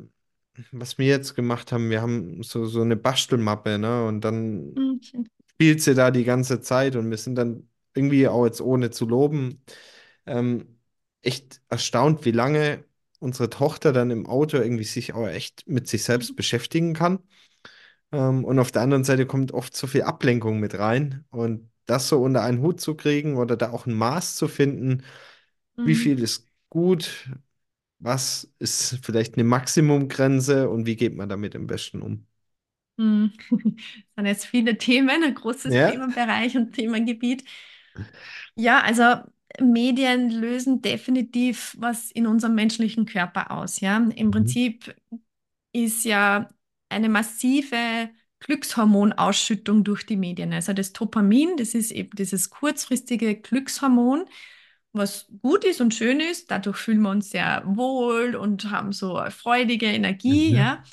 was 0.70 0.98
wir 0.98 1.06
jetzt 1.06 1.34
gemacht 1.34 1.72
haben, 1.72 1.90
wir 1.90 2.02
haben 2.02 2.42
so, 2.42 2.66
so 2.66 2.82
eine 2.82 2.96
Bastelmappe, 2.96 3.78
ne? 3.78 4.04
Und 4.06 4.22
dann. 4.22 4.74
Schön. 5.02 5.28
spielt 5.54 5.82
sie 5.82 5.94
da 5.94 6.10
die 6.10 6.24
ganze 6.24 6.60
Zeit 6.60 6.96
und 6.96 7.10
wir 7.10 7.16
sind 7.16 7.36
dann 7.36 7.68
irgendwie 7.94 8.26
auch 8.28 8.44
jetzt 8.46 8.60
ohne 8.60 8.90
zu 8.90 9.06
loben, 9.06 9.62
ähm, 10.26 10.71
echt 11.22 11.60
erstaunt, 11.68 12.24
wie 12.24 12.32
lange 12.32 12.84
unsere 13.20 13.50
Tochter 13.50 13.92
dann 13.92 14.10
im 14.10 14.26
Auto 14.26 14.56
irgendwie 14.58 14.84
sich 14.84 15.14
auch 15.14 15.28
echt 15.28 15.68
mit 15.68 15.88
sich 15.88 16.04
selbst 16.04 16.36
beschäftigen 16.36 16.94
kann. 16.94 17.20
Ähm, 18.12 18.44
und 18.44 18.58
auf 18.58 18.72
der 18.72 18.82
anderen 18.82 19.04
Seite 19.04 19.26
kommt 19.26 19.52
oft 19.52 19.76
so 19.76 19.86
viel 19.86 20.02
Ablenkung 20.02 20.60
mit 20.60 20.78
rein. 20.78 21.24
Und 21.30 21.70
das 21.86 22.08
so 22.08 22.20
unter 22.22 22.42
einen 22.42 22.60
Hut 22.62 22.80
zu 22.80 22.94
kriegen 22.96 23.36
oder 23.36 23.56
da 23.56 23.70
auch 23.72 23.86
ein 23.86 23.94
Maß 23.94 24.36
zu 24.36 24.48
finden, 24.48 25.02
wie 25.84 25.94
Mhm. 25.94 25.96
viel 25.96 26.22
ist 26.22 26.48
gut, 26.70 27.30
was 28.00 28.52
ist 28.58 28.98
vielleicht 29.04 29.34
eine 29.36 29.44
Maximumgrenze 29.44 30.70
und 30.70 30.86
wie 30.86 30.96
geht 30.96 31.16
man 31.16 31.28
damit 31.28 31.56
am 31.56 31.66
besten 31.68 32.02
um? 32.02 32.26
Mhm. 32.96 33.32
Das 34.16 34.24
sind 34.24 34.26
jetzt 34.26 34.46
viele 34.46 34.76
Themen, 34.78 35.22
ein 35.24 35.34
großes 35.34 35.78
Ja. 35.78 35.92
Themenbereich 35.92 36.56
und 36.56 36.72
Themengebiet. 36.74 37.44
Ja, 38.54 38.80
also 38.82 39.02
Medien 39.60 40.30
lösen 40.30 40.82
definitiv 40.82 41.76
was 41.78 42.10
in 42.10 42.26
unserem 42.26 42.54
menschlichen 42.54 43.06
Körper 43.06 43.50
aus. 43.50 43.80
Ja, 43.80 43.98
im 43.98 44.30
Mhm. 44.30 44.30
Prinzip 44.30 44.94
ist 45.72 46.04
ja 46.04 46.48
eine 46.88 47.08
massive 47.08 48.10
Glückshormonausschüttung 48.40 49.84
durch 49.84 50.04
die 50.06 50.16
Medien. 50.16 50.52
Also 50.52 50.72
das 50.72 50.92
Dopamin, 50.92 51.56
das 51.56 51.74
ist 51.74 51.92
eben 51.92 52.10
dieses 52.16 52.50
kurzfristige 52.50 53.36
Glückshormon, 53.40 54.24
was 54.92 55.26
gut 55.42 55.64
ist 55.64 55.80
und 55.80 55.94
schön 55.94 56.20
ist. 56.20 56.50
Dadurch 56.50 56.76
fühlen 56.76 57.00
wir 57.02 57.10
uns 57.10 57.30
sehr 57.30 57.62
wohl 57.66 58.34
und 58.36 58.70
haben 58.70 58.92
so 58.92 59.20
freudige 59.30 59.86
Energie, 59.86 60.54
ja. 60.54 60.82
Mhm. 60.82 60.84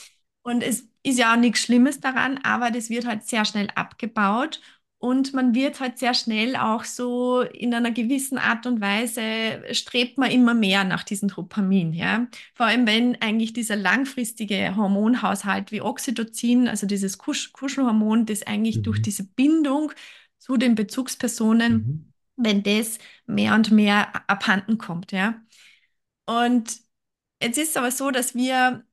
Und 0.43 0.63
es 0.63 0.87
ist 1.03 1.19
ja 1.19 1.33
auch 1.33 1.37
nichts 1.37 1.61
Schlimmes 1.61 1.99
daran, 1.99 2.39
aber 2.43 2.71
das 2.71 2.89
wird 2.89 3.05
halt 3.05 3.23
sehr 3.23 3.45
schnell 3.45 3.69
abgebaut. 3.75 4.61
Und 5.01 5.33
man 5.33 5.55
wird 5.55 5.79
halt 5.79 5.97
sehr 5.97 6.13
schnell 6.13 6.57
auch 6.57 6.83
so 6.83 7.39
in 7.41 7.73
einer 7.73 7.91
gewissen 7.91 8.37
Art 8.37 8.65
und 8.65 8.81
Weise 8.81 9.21
strebt 9.73 10.17
man 10.17 10.29
immer 10.29 10.53
mehr 10.53 10.83
nach 10.83 11.03
diesem 11.03 11.29
Dopamin, 11.29 11.93
ja. 11.93 12.27
Vor 12.53 12.65
allem, 12.65 12.85
wenn 12.85 13.15
eigentlich 13.21 13.53
dieser 13.53 13.77
langfristige 13.77 14.75
Hormonhaushalt 14.75 15.71
wie 15.71 15.81
Oxytocin, 15.81 16.67
also 16.67 16.85
dieses 16.85 17.17
Kusch 17.17 17.53
Kuschelhormon, 17.53 18.25
das 18.25 18.43
eigentlich 18.45 18.81
durch 18.81 18.99
Mhm. 18.99 19.03
diese 19.03 19.23
Bindung 19.23 19.93
zu 20.37 20.57
den 20.57 20.75
Bezugspersonen, 20.75 21.73
Mhm. 21.73 22.13
wenn 22.35 22.63
das 22.63 22.99
mehr 23.25 23.55
und 23.55 23.71
mehr 23.71 24.29
abhanden 24.29 24.77
kommt, 24.77 25.13
ja. 25.13 25.41
Und 26.25 26.77
jetzt 27.41 27.57
ist 27.57 27.69
es 27.71 27.77
aber 27.77 27.91
so, 27.91 28.11
dass 28.11 28.35
wir 28.35 28.85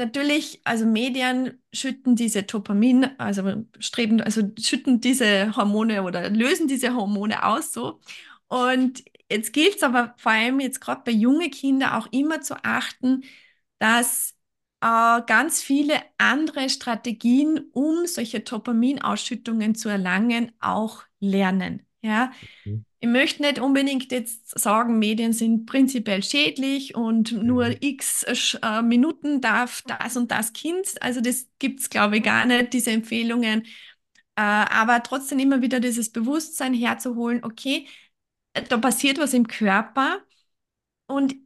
Natürlich, 0.00 0.60
also 0.64 0.86
Medien 0.86 1.60
schütten 1.74 2.16
diese 2.16 2.42
Dopamin, 2.44 3.06
also 3.18 3.66
streben, 3.80 4.22
also 4.22 4.42
schütten 4.58 5.00
diese 5.02 5.54
Hormone 5.56 6.02
oder 6.04 6.30
lösen 6.30 6.68
diese 6.68 6.94
Hormone 6.94 7.44
aus 7.44 7.72
so. 7.74 8.00
Und 8.48 9.04
jetzt 9.30 9.52
gilt 9.52 9.76
es 9.76 9.82
aber 9.82 10.14
vor 10.16 10.32
allem 10.32 10.58
jetzt 10.60 10.80
gerade 10.80 11.02
bei 11.04 11.12
jungen 11.12 11.50
Kindern 11.50 11.90
auch 11.92 12.08
immer 12.12 12.40
zu 12.40 12.54
achten, 12.64 13.24
dass 13.78 14.34
äh, 14.80 15.20
ganz 15.26 15.62
viele 15.62 16.00
andere 16.18 16.70
Strategien, 16.70 17.68
um 17.72 18.06
solche 18.06 18.40
Dopaminausschüttungen 18.40 19.74
zu 19.74 19.90
erlangen, 19.90 20.52
auch 20.60 21.02
lernen. 21.20 21.86
Ja, 22.02 22.32
Ich 23.02 23.08
möchte 23.08 23.40
nicht 23.42 23.58
unbedingt 23.58 24.12
jetzt 24.12 24.58
sagen, 24.58 24.98
Medien 24.98 25.32
sind 25.32 25.64
prinzipiell 25.64 26.22
schädlich 26.22 26.94
und 26.94 27.32
nur 27.32 27.68
Mhm. 27.68 27.76
x 27.80 28.24
äh, 28.62 28.82
Minuten 28.82 29.40
darf 29.40 29.82
das 29.82 30.16
und 30.18 30.30
das 30.30 30.52
Kind. 30.52 31.00
Also 31.02 31.22
das 31.22 31.48
gibt 31.58 31.80
es, 31.80 31.88
glaube 31.88 32.18
ich, 32.18 32.22
gar 32.22 32.44
nicht, 32.44 32.74
diese 32.74 32.90
Empfehlungen. 32.90 33.62
Äh, 34.36 34.42
aber 34.42 35.02
trotzdem 35.02 35.38
immer 35.38 35.62
wieder 35.62 35.80
dieses 35.80 36.10
Bewusstsein 36.12 36.74
herzuholen, 36.74 37.42
okay, 37.44 37.88
äh, 38.54 38.62
da 38.64 38.78
passiert 38.78 39.18
was 39.18 39.34
im 39.34 39.48
Körper 39.48 40.20
und 41.08 41.36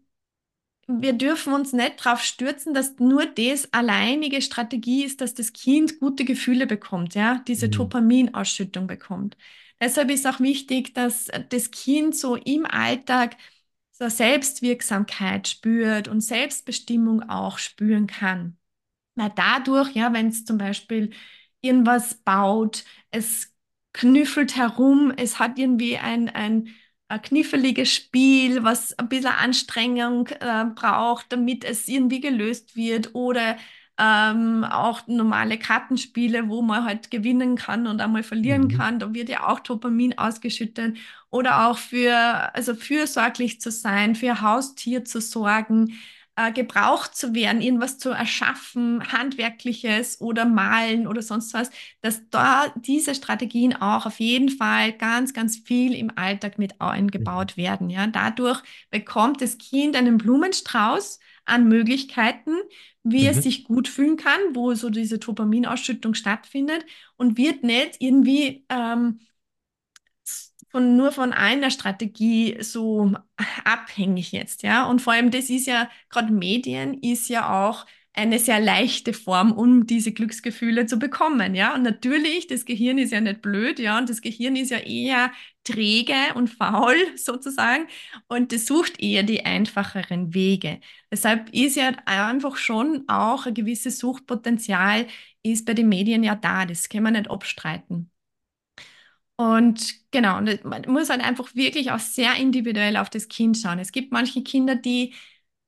wir 0.86 1.14
dürfen 1.14 1.52
uns 1.54 1.72
nicht 1.72 2.04
darauf 2.04 2.20
stürzen, 2.22 2.74
dass 2.74 2.98
nur 2.98 3.24
das 3.26 3.72
alleinige 3.72 4.42
Strategie 4.42 5.04
ist, 5.04 5.20
dass 5.20 5.34
das 5.34 5.52
Kind 5.52 5.98
gute 6.00 6.24
Gefühle 6.24 6.66
bekommt, 6.66 7.14
ja, 7.14 7.42
diese 7.48 7.68
Mhm. 7.68 7.70
Dopaminausschüttung 7.70 8.86
bekommt. 8.86 9.36
Deshalb 9.84 10.10
ist 10.10 10.26
auch 10.26 10.40
wichtig, 10.40 10.94
dass 10.94 11.26
das 11.50 11.70
Kind 11.70 12.16
so 12.16 12.36
im 12.36 12.64
Alltag 12.64 13.36
so 13.92 14.08
Selbstwirksamkeit 14.08 15.46
spürt 15.46 16.08
und 16.08 16.22
Selbstbestimmung 16.22 17.22
auch 17.28 17.58
spüren 17.58 18.06
kann. 18.06 18.56
Weil 19.14 19.32
dadurch, 19.36 19.92
ja, 19.94 20.12
wenn 20.14 20.28
es 20.28 20.46
zum 20.46 20.58
Beispiel 20.58 21.10
irgendwas 21.60 22.14
baut, 22.16 22.84
es 23.10 23.54
knüffelt 23.92 24.56
herum, 24.56 25.12
es 25.16 25.38
hat 25.38 25.58
irgendwie 25.58 25.98
ein, 25.98 26.30
ein, 26.30 26.68
ein 27.08 27.22
kniffliges 27.22 27.92
Spiel, 27.94 28.64
was 28.64 28.98
ein 28.98 29.10
bisschen 29.10 29.32
Anstrengung 29.32 30.28
äh, 30.28 30.64
braucht, 30.74 31.32
damit 31.32 31.64
es 31.64 31.88
irgendwie 31.88 32.20
gelöst 32.20 32.76
wird 32.76 33.14
oder 33.14 33.58
ähm, 33.98 34.64
auch 34.64 35.06
normale 35.06 35.58
Kartenspiele, 35.58 36.48
wo 36.48 36.62
man 36.62 36.84
halt 36.84 37.10
gewinnen 37.10 37.56
kann 37.56 37.86
und 37.86 38.00
einmal 38.00 38.22
verlieren 38.24 38.68
Mhm. 38.68 38.68
kann, 38.68 38.98
da 38.98 39.14
wird 39.14 39.28
ja 39.28 39.46
auch 39.48 39.60
Dopamin 39.60 40.18
ausgeschüttet 40.18 40.96
oder 41.30 41.68
auch 41.68 41.78
für, 41.78 42.14
also 42.54 42.74
fürsorglich 42.74 43.60
zu 43.60 43.70
sein, 43.70 44.16
für 44.16 44.40
Haustier 44.40 45.04
zu 45.04 45.20
sorgen 45.20 45.94
äh, 46.36 46.52
gebraucht 46.52 47.14
zu 47.16 47.34
werden, 47.34 47.60
irgendwas 47.60 47.98
zu 47.98 48.10
erschaffen, 48.10 49.12
handwerkliches 49.12 50.20
oder 50.20 50.44
malen 50.44 51.06
oder 51.06 51.22
sonst 51.22 51.54
was, 51.54 51.70
dass 52.00 52.28
da 52.30 52.66
diese 52.76 53.14
Strategien 53.14 53.74
auch 53.76 54.06
auf 54.06 54.18
jeden 54.20 54.48
Fall 54.48 54.92
ganz, 54.92 55.32
ganz 55.32 55.58
viel 55.58 55.94
im 55.94 56.10
Alltag 56.16 56.58
mit 56.58 56.80
eingebaut 56.80 57.56
werden. 57.56 57.90
Ja, 57.90 58.06
dadurch 58.08 58.60
bekommt 58.90 59.40
das 59.42 59.58
Kind 59.58 59.96
einen 59.96 60.18
Blumenstrauß 60.18 61.20
an 61.46 61.68
Möglichkeiten, 61.68 62.52
wie 63.02 63.26
es 63.26 63.42
Mhm. 63.42 63.42
sich 63.42 63.64
gut 63.64 63.88
fühlen 63.88 64.16
kann, 64.16 64.40
wo 64.54 64.74
so 64.74 64.90
diese 64.90 65.18
Dopaminausschüttung 65.18 66.14
stattfindet 66.14 66.84
und 67.16 67.36
wird 67.36 67.62
nicht 67.64 67.96
irgendwie 68.00 68.64
ähm, 68.68 69.20
von, 70.70 70.96
nur 70.96 71.12
von 71.12 71.32
einer 71.32 71.70
Strategie 71.70 72.56
so 72.62 73.12
abhängig 73.64 74.32
jetzt, 74.32 74.62
ja. 74.62 74.86
Und 74.88 75.00
vor 75.02 75.12
allem, 75.12 75.30
das 75.30 75.50
ist 75.50 75.66
ja, 75.66 75.90
gerade 76.10 76.32
Medien 76.32 76.94
ist 77.02 77.28
ja 77.28 77.66
auch 77.68 77.86
eine 78.14 78.38
sehr 78.38 78.60
leichte 78.60 79.12
Form, 79.12 79.52
um 79.52 79.86
diese 79.86 80.12
Glücksgefühle 80.12 80.86
zu 80.86 80.98
bekommen, 80.98 81.54
ja. 81.54 81.74
Und 81.74 81.82
natürlich, 81.82 82.46
das 82.46 82.64
Gehirn 82.64 82.98
ist 82.98 83.12
ja 83.12 83.20
nicht 83.20 83.42
blöd, 83.42 83.78
ja, 83.80 83.98
und 83.98 84.08
das 84.08 84.20
Gehirn 84.22 84.56
ist 84.56 84.70
ja 84.70 84.78
eher 84.78 85.32
träge 85.64 86.14
und 86.34 86.48
faul 86.48 86.94
sozusagen 87.16 87.86
und 88.28 88.52
das 88.52 88.66
sucht 88.66 89.00
eher 89.02 89.22
die 89.24 89.44
einfacheren 89.44 90.34
Wege. 90.34 90.80
Deshalb 91.10 91.50
ist 91.54 91.76
ja 91.76 91.92
einfach 92.06 92.56
schon 92.56 93.04
auch 93.08 93.46
ein 93.46 93.54
gewisses 93.54 93.98
Suchtpotenzial 93.98 95.06
ist 95.42 95.66
bei 95.66 95.74
den 95.74 95.88
Medien 95.88 96.22
ja 96.24 96.34
da, 96.34 96.64
das 96.66 96.88
kann 96.88 97.02
man 97.02 97.14
nicht 97.14 97.30
abstreiten. 97.30 98.10
Und 99.36 99.94
genau, 100.12 100.40
man 100.62 100.82
muss 100.86 101.10
halt 101.10 101.20
einfach 101.22 101.54
wirklich 101.56 101.90
auch 101.90 101.98
sehr 101.98 102.36
individuell 102.36 102.96
auf 102.96 103.10
das 103.10 103.28
Kind 103.28 103.58
schauen. 103.58 103.80
Es 103.80 103.90
gibt 103.92 104.12
manche 104.12 104.42
Kinder, 104.44 104.76
die 104.76 105.12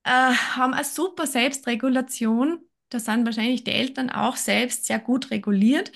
äh, 0.06 0.10
haben 0.34 0.74
eine 0.74 0.84
super 0.84 1.26
Selbstregulation. 1.28 2.60
Da 2.90 3.00
sind 3.00 3.26
wahrscheinlich 3.26 3.64
die 3.64 3.72
Eltern 3.72 4.10
auch 4.10 4.36
selbst 4.36 4.86
sehr 4.86 5.00
gut 5.00 5.30
reguliert. 5.32 5.92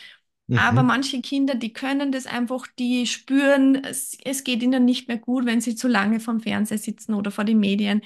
Aber 0.55 0.83
Mhm. 0.83 0.85
manche 0.85 1.21
Kinder, 1.23 1.55
die 1.55 1.73
können 1.73 2.13
das 2.13 2.27
einfach, 2.27 2.67
die 2.79 3.07
spüren, 3.07 3.77
es, 3.85 4.19
es 4.25 4.45
geht 4.45 4.63
ihnen 4.63 4.85
nicht 4.85 5.09
mehr 5.09 5.19
gut, 5.19 5.47
wenn 5.47 5.61
sie 5.61 5.77
zu 5.77 5.87
lange 5.89 6.21
vorm 6.21 6.41
Fernseher 6.41 6.79
sitzen 6.79 7.15
oder 7.15 7.31
vor 7.31 7.45
den 7.45 7.61
Medien. 7.61 8.03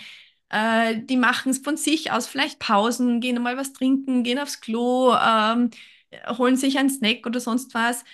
Äh, 0.50 1.00
die 1.02 1.16
machen 1.16 1.50
es 1.50 1.58
von 1.58 1.76
sich 1.76 2.12
aus, 2.12 2.26
vielleicht 2.26 2.58
Pausen, 2.60 3.20
gehen 3.20 3.42
mal 3.42 3.56
was 3.56 3.72
trinken, 3.72 4.24
gehen 4.24 4.38
aufs 4.38 4.60
Klo, 4.60 5.14
ähm, 5.14 5.70
holen 6.38 6.56
sich 6.56 6.78
einen 6.78 6.90
Snack 6.90 7.26
oder 7.26 7.40
sonst 7.40 7.74
was. 7.74 8.04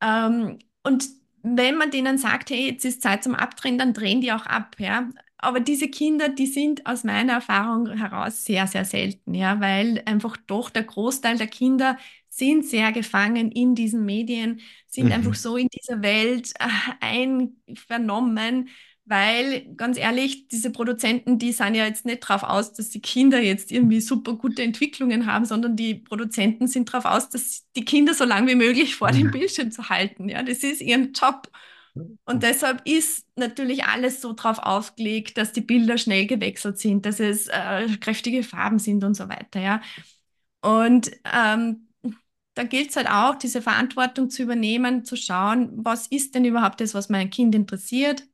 Ähm, 0.00 0.58
und 0.82 1.04
wenn 1.42 1.76
man 1.76 1.90
denen 1.90 2.18
sagt, 2.18 2.50
hey, 2.50 2.68
jetzt 2.70 2.84
ist 2.84 3.02
Zeit 3.02 3.22
zum 3.24 3.34
Abdrehen, 3.34 3.78
dann 3.78 3.92
drehen 3.94 4.20
die 4.20 4.32
auch 4.32 4.46
ab, 4.46 4.76
ja. 4.78 5.08
Aber 5.44 5.60
diese 5.60 5.88
Kinder, 5.88 6.28
die 6.28 6.46
sind 6.46 6.86
aus 6.86 7.04
meiner 7.04 7.34
Erfahrung 7.34 7.88
heraus 7.96 8.44
sehr, 8.44 8.66
sehr 8.66 8.84
selten, 8.84 9.34
ja, 9.34 9.60
weil 9.60 10.02
einfach 10.06 10.36
doch 10.46 10.70
der 10.70 10.84
Großteil 10.84 11.38
der 11.38 11.46
Kinder 11.48 11.98
sind 12.28 12.66
sehr 12.66 12.92
gefangen 12.92 13.52
in 13.52 13.74
diesen 13.76 14.04
Medien, 14.04 14.60
sind 14.88 15.12
einfach 15.12 15.34
Mhm. 15.34 15.34
so 15.34 15.56
in 15.56 15.68
dieser 15.68 16.02
Welt 16.02 16.52
äh, 16.58 16.66
einvernommen, 17.00 18.68
weil 19.06 19.74
ganz 19.76 19.98
ehrlich, 19.98 20.48
diese 20.48 20.70
Produzenten, 20.72 21.38
die 21.38 21.52
sind 21.52 21.74
ja 21.74 21.84
jetzt 21.86 22.06
nicht 22.06 22.20
drauf 22.20 22.42
aus, 22.42 22.72
dass 22.72 22.88
die 22.90 23.00
Kinder 23.02 23.40
jetzt 23.40 23.70
irgendwie 23.70 24.00
super 24.00 24.34
gute 24.34 24.62
Entwicklungen 24.62 25.26
haben, 25.26 25.44
sondern 25.44 25.76
die 25.76 25.94
Produzenten 25.94 26.66
sind 26.68 26.86
drauf 26.92 27.04
aus, 27.04 27.28
dass 27.28 27.66
die 27.76 27.84
Kinder 27.84 28.14
so 28.14 28.24
lange 28.24 28.50
wie 28.52 28.54
möglich 28.54 28.96
vor 28.96 29.12
dem 29.12 29.26
Mhm. 29.26 29.30
Bildschirm 29.30 29.70
zu 29.70 29.88
halten. 29.90 30.28
Ja, 30.28 30.42
das 30.42 30.58
ist 30.64 30.80
ihren 30.80 31.12
Job. 31.12 31.50
Und 32.24 32.42
deshalb 32.42 32.82
ist 32.86 33.26
natürlich 33.36 33.84
alles 33.84 34.20
so 34.20 34.32
drauf 34.32 34.58
aufgelegt, 34.58 35.38
dass 35.38 35.52
die 35.52 35.60
Bilder 35.60 35.96
schnell 35.96 36.26
gewechselt 36.26 36.78
sind, 36.78 37.06
dass 37.06 37.20
es 37.20 37.46
äh, 37.48 37.86
kräftige 38.00 38.42
Farben 38.42 38.78
sind 38.80 39.04
und 39.04 39.14
so 39.14 39.28
weiter. 39.28 39.60
Ja. 39.60 39.80
Und 40.60 41.12
ähm, 41.32 41.88
da 42.54 42.64
gilt 42.64 42.90
es 42.90 42.96
halt 42.96 43.08
auch, 43.08 43.36
diese 43.36 43.62
Verantwortung 43.62 44.30
zu 44.30 44.42
übernehmen, 44.42 45.04
zu 45.04 45.16
schauen, 45.16 45.70
was 45.74 46.06
ist 46.08 46.34
denn 46.34 46.44
überhaupt 46.44 46.80
das, 46.80 46.94
was 46.94 47.08
mein 47.08 47.30
Kind 47.30 47.54
interessiert? 47.54 48.24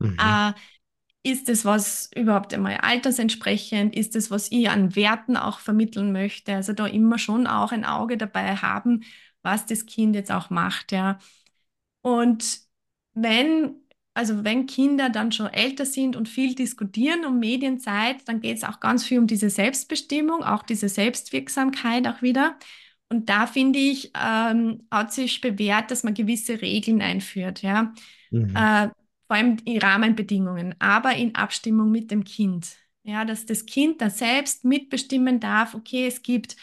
Mhm. 0.00 0.16
Äh, 0.18 0.52
ist 1.22 1.48
es 1.48 1.64
was 1.64 2.10
überhaupt 2.14 2.54
einmal 2.54 2.76
altersentsprechend? 2.76 3.94
Ist 3.94 4.16
es, 4.16 4.30
was 4.30 4.50
ich 4.50 4.70
an 4.70 4.96
Werten 4.96 5.36
auch 5.36 5.58
vermitteln 5.58 6.12
möchte? 6.12 6.54
Also 6.54 6.72
da 6.72 6.86
immer 6.86 7.18
schon 7.18 7.46
auch 7.46 7.72
ein 7.72 7.84
Auge 7.84 8.16
dabei 8.16 8.56
haben, 8.56 9.04
was 9.42 9.66
das 9.66 9.86
Kind 9.86 10.14
jetzt 10.14 10.30
auch 10.30 10.50
macht, 10.50 10.92
ja. 10.92 11.18
Und 12.02 12.67
wenn, 13.22 13.76
also 14.14 14.44
wenn 14.44 14.66
Kinder 14.66 15.10
dann 15.10 15.32
schon 15.32 15.46
älter 15.48 15.86
sind 15.86 16.16
und 16.16 16.28
viel 16.28 16.54
diskutieren 16.54 17.24
um 17.24 17.38
Medienzeit, 17.38 18.16
dann 18.26 18.40
geht 18.40 18.56
es 18.58 18.64
auch 18.64 18.80
ganz 18.80 19.04
viel 19.04 19.18
um 19.18 19.26
diese 19.26 19.50
Selbstbestimmung, 19.50 20.42
auch 20.42 20.62
diese 20.62 20.88
Selbstwirksamkeit 20.88 22.06
auch 22.06 22.22
wieder. 22.22 22.56
Und 23.10 23.28
da 23.28 23.46
finde 23.46 23.78
ich, 23.78 24.12
ähm, 24.14 24.86
hat 24.90 25.12
sich 25.12 25.40
bewährt, 25.40 25.90
dass 25.90 26.04
man 26.04 26.14
gewisse 26.14 26.60
Regeln 26.60 27.00
einführt, 27.00 27.62
ja. 27.62 27.94
Mhm. 28.30 28.54
Äh, 28.54 28.88
vor 29.26 29.36
allem 29.36 29.56
die 29.58 29.78
Rahmenbedingungen, 29.78 30.74
aber 30.78 31.14
in 31.14 31.34
Abstimmung 31.34 31.90
mit 31.90 32.10
dem 32.10 32.24
Kind. 32.24 32.76
Ja, 33.04 33.24
dass 33.24 33.46
das 33.46 33.64
Kind 33.64 34.00
da 34.02 34.10
selbst 34.10 34.64
mitbestimmen 34.64 35.40
darf, 35.40 35.74
okay, 35.74 36.06
es 36.06 36.22
gibt 36.22 36.56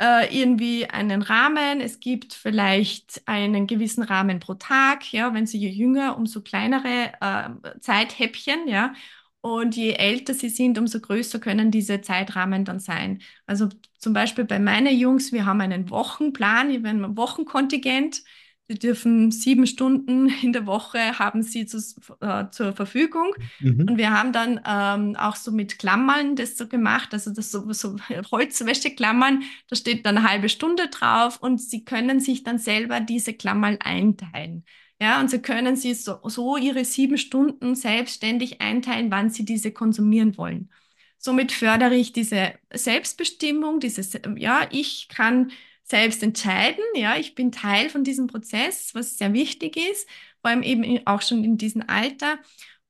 äh, 0.00 0.34
irgendwie 0.36 0.86
einen 0.88 1.22
Rahmen, 1.22 1.80
es 1.80 2.00
gibt 2.00 2.32
vielleicht 2.34 3.22
einen 3.26 3.66
gewissen 3.66 4.02
Rahmen 4.02 4.40
pro 4.40 4.54
Tag, 4.54 5.12
ja, 5.12 5.34
wenn 5.34 5.46
sie 5.46 5.58
je 5.58 5.68
jünger, 5.68 6.16
umso 6.16 6.40
kleinere 6.42 7.12
äh, 7.20 7.78
Zeithäppchen, 7.80 8.66
ja. 8.66 8.94
Und 9.42 9.74
je 9.76 9.92
älter 9.92 10.34
sie 10.34 10.50
sind, 10.50 10.78
umso 10.78 11.00
größer 11.00 11.38
können 11.38 11.70
diese 11.70 12.02
Zeitrahmen 12.02 12.64
dann 12.64 12.78
sein. 12.78 13.22
Also 13.46 13.68
zum 13.98 14.12
Beispiel 14.12 14.44
bei 14.44 14.58
meinen 14.58 14.94
Jungs, 14.98 15.32
wir 15.32 15.46
haben 15.46 15.60
einen 15.62 15.88
Wochenplan, 15.90 16.68
wir 16.70 16.88
haben 16.90 17.04
ein 17.04 17.16
Wochenkontingent. 17.16 18.22
Sie 18.70 18.78
dürfen 18.78 19.32
sieben 19.32 19.66
Stunden 19.66 20.28
in 20.42 20.52
der 20.52 20.64
Woche 20.66 21.18
haben 21.18 21.42
sie 21.42 21.66
zu, 21.66 21.78
äh, 22.20 22.48
zur 22.50 22.72
Verfügung. 22.72 23.34
Und 23.86 23.96
Mhm. 23.96 23.98
wir 23.98 24.12
haben 24.12 24.32
dann 24.32 24.60
ähm, 24.64 25.16
auch 25.16 25.34
so 25.34 25.50
mit 25.50 25.78
Klammern 25.80 26.36
das 26.36 26.56
so 26.56 26.68
gemacht, 26.68 27.12
also 27.12 27.32
das 27.32 27.50
so, 27.50 27.72
so 27.72 27.96
Holzwäscheklammern, 28.30 29.42
da 29.68 29.74
steht 29.76 30.06
dann 30.06 30.18
eine 30.18 30.28
halbe 30.28 30.48
Stunde 30.48 30.88
drauf 30.88 31.38
und 31.42 31.60
sie 31.60 31.84
können 31.84 32.20
sich 32.20 32.44
dann 32.44 32.58
selber 32.58 33.00
diese 33.00 33.34
Klammern 33.34 33.78
einteilen. 33.80 34.64
Ja, 35.00 35.18
und 35.20 35.30
sie 35.30 35.40
können 35.42 35.74
sie 35.76 35.94
so, 35.94 36.20
so 36.28 36.56
ihre 36.56 36.84
sieben 36.84 37.18
Stunden 37.18 37.74
selbstständig 37.74 38.60
einteilen, 38.60 39.10
wann 39.10 39.30
sie 39.30 39.44
diese 39.44 39.72
konsumieren 39.72 40.36
wollen. 40.36 40.70
Somit 41.18 41.52
fördere 41.52 41.96
ich 41.96 42.12
diese 42.12 42.54
Selbstbestimmung, 42.72 43.80
dieses, 43.80 44.12
ja, 44.36 44.68
ich 44.70 45.08
kann 45.08 45.50
selbst 45.90 46.22
entscheiden. 46.22 46.82
Ja, 46.94 47.16
ich 47.16 47.34
bin 47.34 47.52
Teil 47.52 47.90
von 47.90 48.04
diesem 48.04 48.26
Prozess, 48.28 48.94
was 48.94 49.18
sehr 49.18 49.32
wichtig 49.32 49.76
ist, 49.76 50.08
vor 50.40 50.50
allem 50.50 50.62
eben 50.62 51.06
auch 51.06 51.22
schon 51.22 51.44
in 51.44 51.58
diesem 51.58 51.82
Alter. 51.88 52.38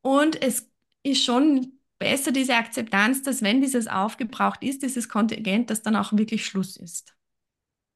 Und 0.02 0.40
es 0.42 0.70
ist 1.02 1.24
schon 1.24 1.72
besser 1.98 2.32
diese 2.32 2.56
Akzeptanz, 2.56 3.22
dass 3.22 3.42
wenn 3.42 3.60
dieses 3.60 3.88
aufgebraucht 3.88 4.62
ist, 4.62 4.82
dieses 4.82 5.08
Kontingent, 5.08 5.70
dass 5.70 5.82
dann 5.82 5.96
auch 5.96 6.12
wirklich 6.12 6.44
Schluss 6.46 6.76
ist. 6.76 7.14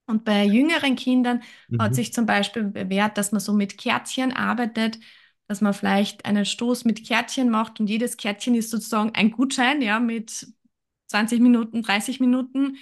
Und 0.07 0.25
bei 0.25 0.45
jüngeren 0.45 0.97
Kindern 0.97 1.43
hat 1.79 1.95
Mhm. 1.95 1.95
sich 1.95 2.13
zum 2.13 2.27
Beispiel 2.27 2.65
bewährt, 2.65 3.17
dass 3.19 3.33
man 3.33 3.41
so 3.41 3.53
mit 3.53 3.79
Kärtchen 3.79 4.33
arbeitet. 4.33 4.99
dass 5.47 5.61
man 5.61 5.75
vielleicht 5.75 6.25
einen 6.25 6.47
Stoß 6.47 6.87
mit 6.87 7.07
Kärtchen 7.07 7.51
macht 7.51 7.79
und 7.79 7.87
jedes 7.91 8.17
Kärtchen 8.17 8.55
ist 8.55 8.71
sozusagen 8.71 9.15
ein 9.15 9.31
Gutschein, 9.31 9.83
ja, 9.83 10.01
mit 10.01 10.47
20 11.07 11.41
Minuten, 11.41 11.83
30 11.83 12.19
Minuten 12.19 12.79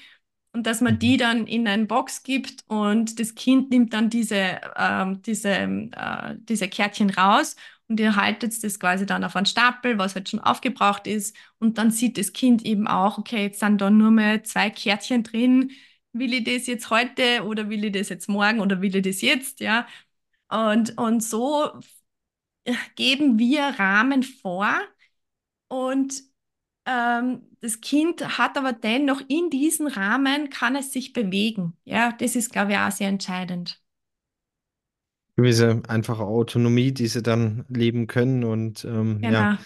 und 0.52 0.66
dass 0.66 0.80
man 0.80 0.94
Mhm. 0.94 0.98
die 0.98 1.16
dann 1.16 1.46
in 1.46 1.66
eine 1.66 1.86
Box 1.86 2.22
gibt 2.22 2.64
und 2.68 3.18
das 3.20 3.34
Kind 3.34 3.70
nimmt 3.70 3.92
dann 3.94 4.10
diese, 4.10 4.60
ähm, 4.76 5.22
diese, 5.22 5.48
äh, 5.50 6.36
diese 6.38 6.68
Kärtchen 6.68 7.10
raus 7.10 7.56
und 7.88 7.98
ihr 8.00 8.16
haltet 8.16 8.62
das 8.62 8.78
quasi 8.80 9.06
dann 9.06 9.24
auf 9.24 9.36
einen 9.36 9.46
Stapel, 9.46 9.98
was 9.98 10.14
halt 10.14 10.28
schon 10.28 10.40
aufgebraucht 10.40 11.06
ist 11.06 11.36
und 11.58 11.78
dann 11.78 11.90
sieht 11.90 12.18
das 12.18 12.32
Kind 12.32 12.64
eben 12.64 12.86
auch, 12.88 13.18
okay, 13.18 13.44
jetzt 13.44 13.60
sind 13.60 13.80
da 13.80 13.90
nur 13.90 14.10
mehr 14.10 14.44
zwei 14.44 14.70
Kärtchen 14.70 15.22
drin, 15.22 15.70
will 16.12 16.34
ich 16.34 16.44
das 16.44 16.66
jetzt 16.66 16.90
heute 16.90 17.44
oder 17.44 17.68
will 17.70 17.84
ich 17.84 17.92
das 17.92 18.08
jetzt 18.10 18.28
morgen 18.28 18.60
oder 18.60 18.80
will 18.82 18.94
ich 18.96 19.02
das 19.02 19.20
jetzt, 19.22 19.60
ja. 19.60 19.86
Und, 20.48 20.98
und 20.98 21.22
so 21.22 21.70
geben 22.96 23.38
wir 23.38 23.62
Rahmen 23.78 24.22
vor 24.22 24.68
und 25.68 26.14
ähm, 26.14 26.31
das 26.84 27.80
Kind 27.80 28.38
hat 28.38 28.56
aber 28.58 28.72
dennoch 28.72 29.20
in 29.28 29.50
diesem 29.50 29.86
Rahmen, 29.86 30.50
kann 30.50 30.76
es 30.76 30.92
sich 30.92 31.12
bewegen. 31.12 31.76
Ja, 31.84 32.12
das 32.12 32.36
ist, 32.36 32.52
glaube 32.52 32.72
ich, 32.72 32.78
auch 32.78 32.90
sehr 32.90 33.08
entscheidend. 33.08 33.80
Gewisse 35.36 35.82
einfache 35.88 36.24
Autonomie, 36.24 36.92
die 36.92 37.06
sie 37.06 37.22
dann 37.22 37.64
leben 37.68 38.06
können. 38.06 38.44
Und 38.44 38.84
ähm, 38.84 39.26
ja, 39.28 39.48
Genau. 39.48 39.56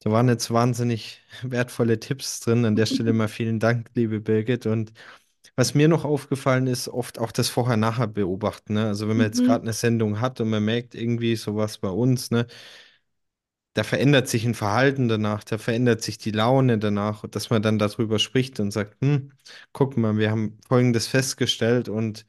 da 0.00 0.10
waren 0.12 0.28
jetzt 0.28 0.50
wahnsinnig 0.52 1.22
wertvolle 1.42 2.00
Tipps 2.00 2.40
drin. 2.40 2.64
An 2.64 2.76
der 2.76 2.86
Stelle 2.86 3.12
mal 3.12 3.28
vielen 3.28 3.60
Dank, 3.60 3.90
liebe 3.94 4.20
Birgit. 4.20 4.66
Und 4.66 4.92
was 5.56 5.74
mir 5.74 5.88
noch 5.88 6.04
aufgefallen 6.04 6.66
ist, 6.68 6.88
oft 6.88 7.18
auch 7.20 7.32
das 7.32 7.48
Vorher-Nachher 7.50 8.08
beobachten. 8.08 8.74
Ne? 8.74 8.86
Also 8.88 9.08
wenn 9.08 9.16
man 9.18 9.26
jetzt 9.26 9.44
gerade 9.44 9.62
Mhm. 9.62 9.64
eine 9.64 9.72
Sendung 9.74 10.20
hat 10.20 10.40
und 10.40 10.50
man 10.50 10.64
merkt 10.64 10.94
irgendwie 10.96 11.36
sowas 11.36 11.78
bei 11.78 11.88
uns, 11.90 12.30
ne, 12.32 12.46
da 13.74 13.84
verändert 13.84 14.28
sich 14.28 14.44
ein 14.46 14.54
Verhalten 14.54 15.08
danach, 15.08 15.44
da 15.44 15.58
verändert 15.58 16.02
sich 16.02 16.18
die 16.18 16.30
Laune 16.32 16.78
danach, 16.78 17.26
dass 17.28 17.50
man 17.50 17.62
dann 17.62 17.78
darüber 17.78 18.18
spricht 18.18 18.60
und 18.60 18.70
sagt, 18.72 18.96
hm, 19.02 19.32
guck 19.72 19.96
mal, 19.96 20.16
wir 20.18 20.30
haben 20.30 20.58
Folgendes 20.68 21.06
festgestellt 21.08 21.88
und 21.88 22.26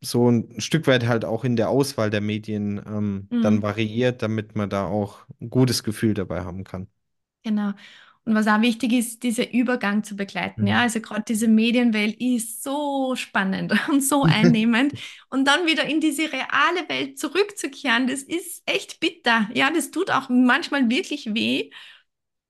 so 0.00 0.30
ein 0.30 0.60
Stück 0.60 0.86
weit 0.86 1.06
halt 1.06 1.24
auch 1.24 1.44
in 1.44 1.56
der 1.56 1.68
Auswahl 1.70 2.08
der 2.10 2.20
Medien 2.20 2.82
ähm, 2.86 3.30
dann 3.40 3.60
Mhm. 3.60 3.62
variiert, 3.62 4.22
damit 4.22 4.54
man 4.56 4.70
da 4.70 4.86
auch 4.86 5.26
ein 5.40 5.50
gutes 5.50 5.82
Gefühl 5.84 6.14
dabei 6.14 6.42
haben 6.44 6.64
kann. 6.64 6.88
Genau. 7.44 7.74
Und 8.26 8.34
was 8.34 8.48
auch 8.48 8.60
wichtig 8.60 8.92
ist, 8.92 9.22
dieser 9.22 9.52
Übergang 9.54 10.04
zu 10.04 10.16
begleiten. 10.16 10.66
Ja, 10.66 10.76
Mhm. 10.76 10.80
also 10.82 11.00
gerade 11.00 11.22
diese 11.28 11.48
Medienwelt 11.48 12.20
ist 12.20 12.62
so 12.64 13.14
spannend 13.16 13.72
und 13.88 14.02
so 14.02 14.24
einnehmend. 14.28 14.94
Und 15.30 15.46
dann 15.46 15.66
wieder 15.66 15.84
in 15.86 16.00
diese 16.00 16.24
reale 16.32 16.88
Welt 16.88 17.18
zurückzukehren, 17.20 18.08
das 18.08 18.22
ist 18.22 18.62
echt 18.66 19.00
bitter. 19.00 19.48
Ja, 19.54 19.70
das 19.70 19.92
tut 19.92 20.10
auch 20.10 20.28
manchmal 20.28 20.90
wirklich 20.90 21.34
weh. 21.34 21.70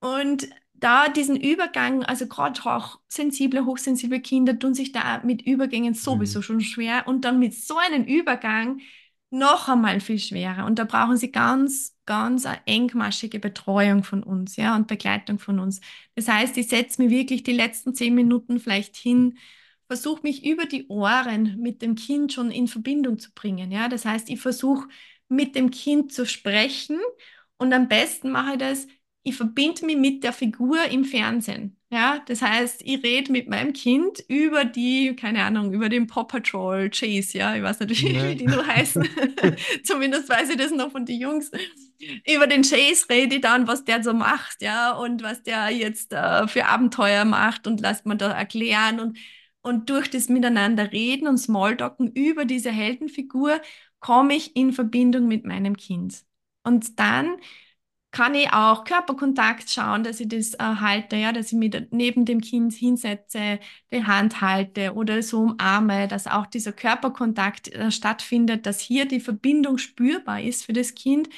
Und 0.01 0.49
da 0.75 1.09
diesen 1.09 1.37
Übergang, 1.41 2.05
also 2.05 2.27
gerade 2.29 2.61
auch 2.67 3.01
sensible, 3.09 3.65
hochsensible 3.65 4.21
Kinder 4.21 4.59
tun 4.59 4.75
sich 4.75 4.93
da 4.93 5.23
mit 5.25 5.43
Übergängen 5.43 5.95
sowieso 5.95 6.41
Mhm. 6.41 6.43
schon 6.43 6.61
schwer 6.61 7.09
und 7.09 7.25
dann 7.25 7.39
mit 7.39 7.55
so 7.55 7.77
einem 7.79 8.05
Übergang 8.05 8.81
noch 9.31 9.69
einmal 9.69 10.01
viel 10.01 10.19
schwerer. 10.19 10.67
Und 10.67 10.79
da 10.79 10.85
brauchen 10.85 11.17
sie 11.17 11.33
ganz, 11.33 11.97
ganz 12.07 12.47
eine 12.47 12.61
engmaschige 12.67 13.39
Betreuung 13.41 14.05
von 14.05 14.23
uns, 14.23 14.57
ja, 14.57 14.77
und 14.77 14.87
Begleitung 14.87 15.39
von 15.39 15.59
uns. 15.59 15.81
Das 16.15 16.29
heißt, 16.29 16.57
ich 16.57 16.69
setze 16.69 17.03
mir 17.03 17.11
wirklich 17.11 17.43
die 17.43 17.53
letzten 17.53 17.95
zehn 17.95 18.15
Minuten 18.15 18.61
vielleicht 18.61 18.97
hin, 18.97 19.39
versuche 19.89 20.23
mich 20.23 20.45
über 20.45 20.67
die 20.67 20.87
Ohren 20.89 21.57
mit 21.61 21.83
dem 21.83 21.95
Kind 21.95 22.33
schon 22.33 22.51
in 22.51 22.69
Verbindung 22.69 23.19
zu 23.19 23.33
bringen, 23.35 23.71
ja. 23.73 23.89
Das 23.89 24.05
heißt, 24.05 24.31
ich 24.31 24.41
versuche 24.41 24.89
mit 25.29 25.55
dem 25.57 25.71
Kind 25.71 26.13
zu 26.13 26.25
sprechen 26.27 26.99
und 27.59 27.73
am 27.73 27.89
besten 27.89 28.31
mache 28.31 28.53
ich 28.53 28.59
das 28.59 28.87
ich 29.27 29.35
verbinde 29.35 29.85
mich 29.85 29.97
mit 29.97 30.23
der 30.23 30.33
Figur 30.33 30.85
im 30.85 31.05
Fernsehen. 31.05 31.77
Ja, 31.91 32.23
das 32.29 32.43
heißt, 32.43 32.83
ich 32.85 33.03
rede 33.03 33.33
mit 33.33 33.49
meinem 33.49 33.73
Kind 33.73 34.25
über 34.29 34.65
die, 34.65 35.17
keine 35.17 35.43
Ahnung, 35.43 35.73
über 35.73 35.89
den 35.89 36.07
Paw 36.07 36.25
Patrol 36.25 36.91
Chase, 36.91 37.37
ja, 37.39 37.57
ich 37.57 37.63
weiß 37.63 37.81
nicht, 37.81 38.03
wie, 38.03 38.37
die 38.37 38.47
nur 38.47 38.65
heißen. 38.65 39.09
Zumindest 39.85 40.29
weiß 40.29 40.51
ich 40.51 40.57
das 40.57 40.71
noch 40.71 40.93
von 40.93 41.05
den 41.05 41.21
Jungs. 41.21 41.51
Über 42.25 42.47
den 42.47 42.63
Chase 42.63 43.07
rede 43.11 43.37
ich 43.37 43.41
dann, 43.41 43.67
was 43.67 43.85
der 43.85 44.01
so 44.05 44.13
macht, 44.13 44.63
ja, 44.63 44.93
und 44.93 45.25
was 45.25 45.43
der 45.43 45.71
jetzt 45.71 46.13
äh, 46.13 46.47
für 46.47 46.67
Abenteuer 46.67 47.25
macht 47.25 47.67
und 47.67 47.81
lasst 47.81 48.07
man 48.07 48.19
da 48.19 48.31
erklären 48.31 49.01
und, 49.01 49.19
und 49.61 49.91
durch 49.91 50.09
das 50.09 50.29
Miteinander 50.29 50.93
reden 50.93 51.27
und 51.27 51.39
Smalltalken 51.39 52.13
über 52.13 52.45
diese 52.45 52.71
Heldenfigur 52.71 53.61
komme 53.99 54.37
ich 54.37 54.55
in 54.55 54.73
Verbindung 54.73 55.27
mit 55.27 55.45
meinem 55.45 55.77
Kind. 55.77 56.23
Und 56.63 57.01
dann 57.01 57.37
kann 58.17 58.35
ich 58.35 58.51
auch 58.53 58.85
Körperkontakt 58.85 59.71
schauen, 59.71 60.05
dass 60.05 60.21
ich 60.21 60.29
das 60.29 60.55
äh, 60.55 60.59
halte, 60.61 61.17
ja, 61.17 61.33
dass 61.33 61.49
ich 61.53 61.59
mich 61.59 61.75
neben 61.91 62.25
dem 62.25 62.41
Kind 62.41 62.73
hinsetze, 62.75 63.61
die 63.93 64.05
Hand 64.05 64.41
halte 64.41 64.95
oder 64.95 65.23
so 65.23 65.41
umarme, 65.43 66.09
dass 66.09 66.27
auch 66.27 66.47
dieser 66.47 66.73
Körperkontakt 66.73 67.69
äh, 67.69 67.91
stattfindet, 67.91 68.67
dass 68.67 68.81
hier 68.81 69.07
die 69.07 69.21
Verbindung 69.21 69.79
spürbar 69.79 70.41
ist 70.41 70.65
für 70.65 70.73
das 70.73 70.95
Kind. 70.95 71.29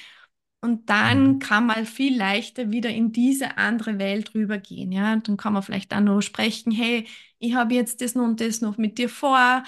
Und 0.61 0.91
dann 0.91 1.39
Mhm. 1.39 1.39
kann 1.39 1.67
man 1.67 1.87
viel 1.87 2.17
leichter 2.19 2.71
wieder 2.73 2.91
in 2.91 3.13
diese 3.13 3.59
andere 3.59 3.99
Welt 4.01 4.35
rübergehen. 4.35 4.91
Ja, 4.93 5.15
dann 5.17 5.37
kann 5.37 5.53
man 5.53 5.63
vielleicht 5.63 5.95
auch 5.95 6.01
noch 6.01 6.21
sprechen, 6.21 6.73
hey, 6.73 7.07
ich 7.39 7.55
habe 7.55 7.75
jetzt 7.75 8.01
das 8.01 8.15
und 8.17 8.41
das 8.41 8.61
noch 8.61 8.77
mit 8.77 8.99
dir 8.99 9.09
vor. 9.09 9.63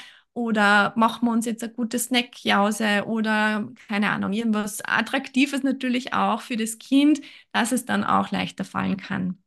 Oder 0.46 0.92
machen 0.96 1.26
wir 1.28 1.32
uns 1.32 1.46
jetzt 1.46 1.62
eine 1.62 1.72
gute 1.72 1.98
Snackjause 1.98 3.04
oder 3.06 3.68
keine 3.88 4.10
Ahnung, 4.10 4.32
irgendwas 4.32 4.80
Attraktives 4.84 5.62
natürlich 5.62 6.14
auch 6.14 6.40
für 6.42 6.56
das 6.56 6.78
Kind, 6.78 7.20
dass 7.52 7.72
es 7.72 7.84
dann 7.84 8.04
auch 8.04 8.30
leichter 8.30 8.64
fallen 8.64 8.96
kann. 8.96 9.38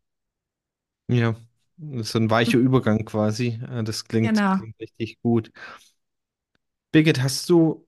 Ja, 1.08 1.36
das 1.78 2.10
ist 2.10 2.16
ein 2.16 2.30
weicher 2.30 2.58
Übergang 2.58 3.06
quasi. 3.06 3.60
Äh, 3.70 3.84
Das 3.84 4.06
klingt, 4.06 4.42
Genau. 4.42 4.58
klingt 4.58 4.80
richtig 4.80 5.20
gut. 5.22 5.52
Birgit, 6.92 7.22
hast 7.22 7.50
du 7.50 7.88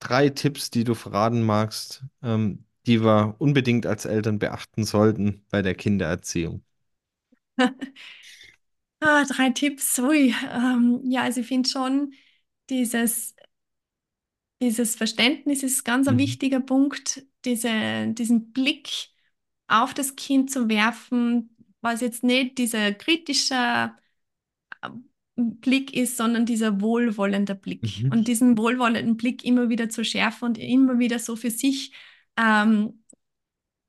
drei 0.00 0.28
Tipps, 0.30 0.70
die 0.70 0.84
du 0.84 0.94
verraten 0.94 1.42
magst, 1.44 2.04
ähm, 2.22 2.64
die 2.86 3.02
wir 3.02 3.36
unbedingt 3.38 3.86
als 3.86 4.04
Eltern 4.04 4.38
beachten 4.38 4.84
sollten 4.84 5.44
bei 5.50 5.62
der 5.62 5.74
Kindererziehung? 5.74 6.64
Ah, 9.00 9.24
drei 9.24 9.50
Tipps. 9.50 9.98
Ui, 9.98 10.34
ähm, 10.52 11.00
ja, 11.04 11.22
also 11.22 11.40
ich 11.40 11.46
finde 11.48 11.68
schon, 11.68 12.12
dieses 12.70 13.34
Dieses 14.62 14.96
Verständnis 14.96 15.62
ist 15.62 15.84
ganz 15.84 16.08
ein 16.08 16.14
Mhm. 16.14 16.18
wichtiger 16.20 16.60
Punkt, 16.60 17.24
diese, 17.44 18.08
diesen 18.12 18.52
Blick 18.52 18.88
auf 19.68 19.92
das 19.94 20.16
Kind 20.16 20.50
zu 20.50 20.68
werfen, 20.68 21.54
was 21.82 22.00
jetzt 22.00 22.24
nicht 22.24 22.56
dieser 22.58 22.92
kritische 22.92 23.92
äh, 24.82 24.88
Blick 25.36 25.94
ist, 25.94 26.16
sondern 26.16 26.46
dieser 26.46 26.80
wohlwollende 26.80 27.54
Blick. 27.54 28.02
Mhm. 28.02 28.12
Und 28.12 28.28
diesen 28.28 28.56
wohlwollenden 28.58 29.16
Blick 29.16 29.44
immer 29.44 29.68
wieder 29.68 29.88
zu 29.90 30.04
schärfen 30.04 30.46
und 30.48 30.58
immer 30.58 30.98
wieder 30.98 31.18
so 31.18 31.36
für 31.36 31.50
sich 31.50 31.92
ähm, 32.38 33.02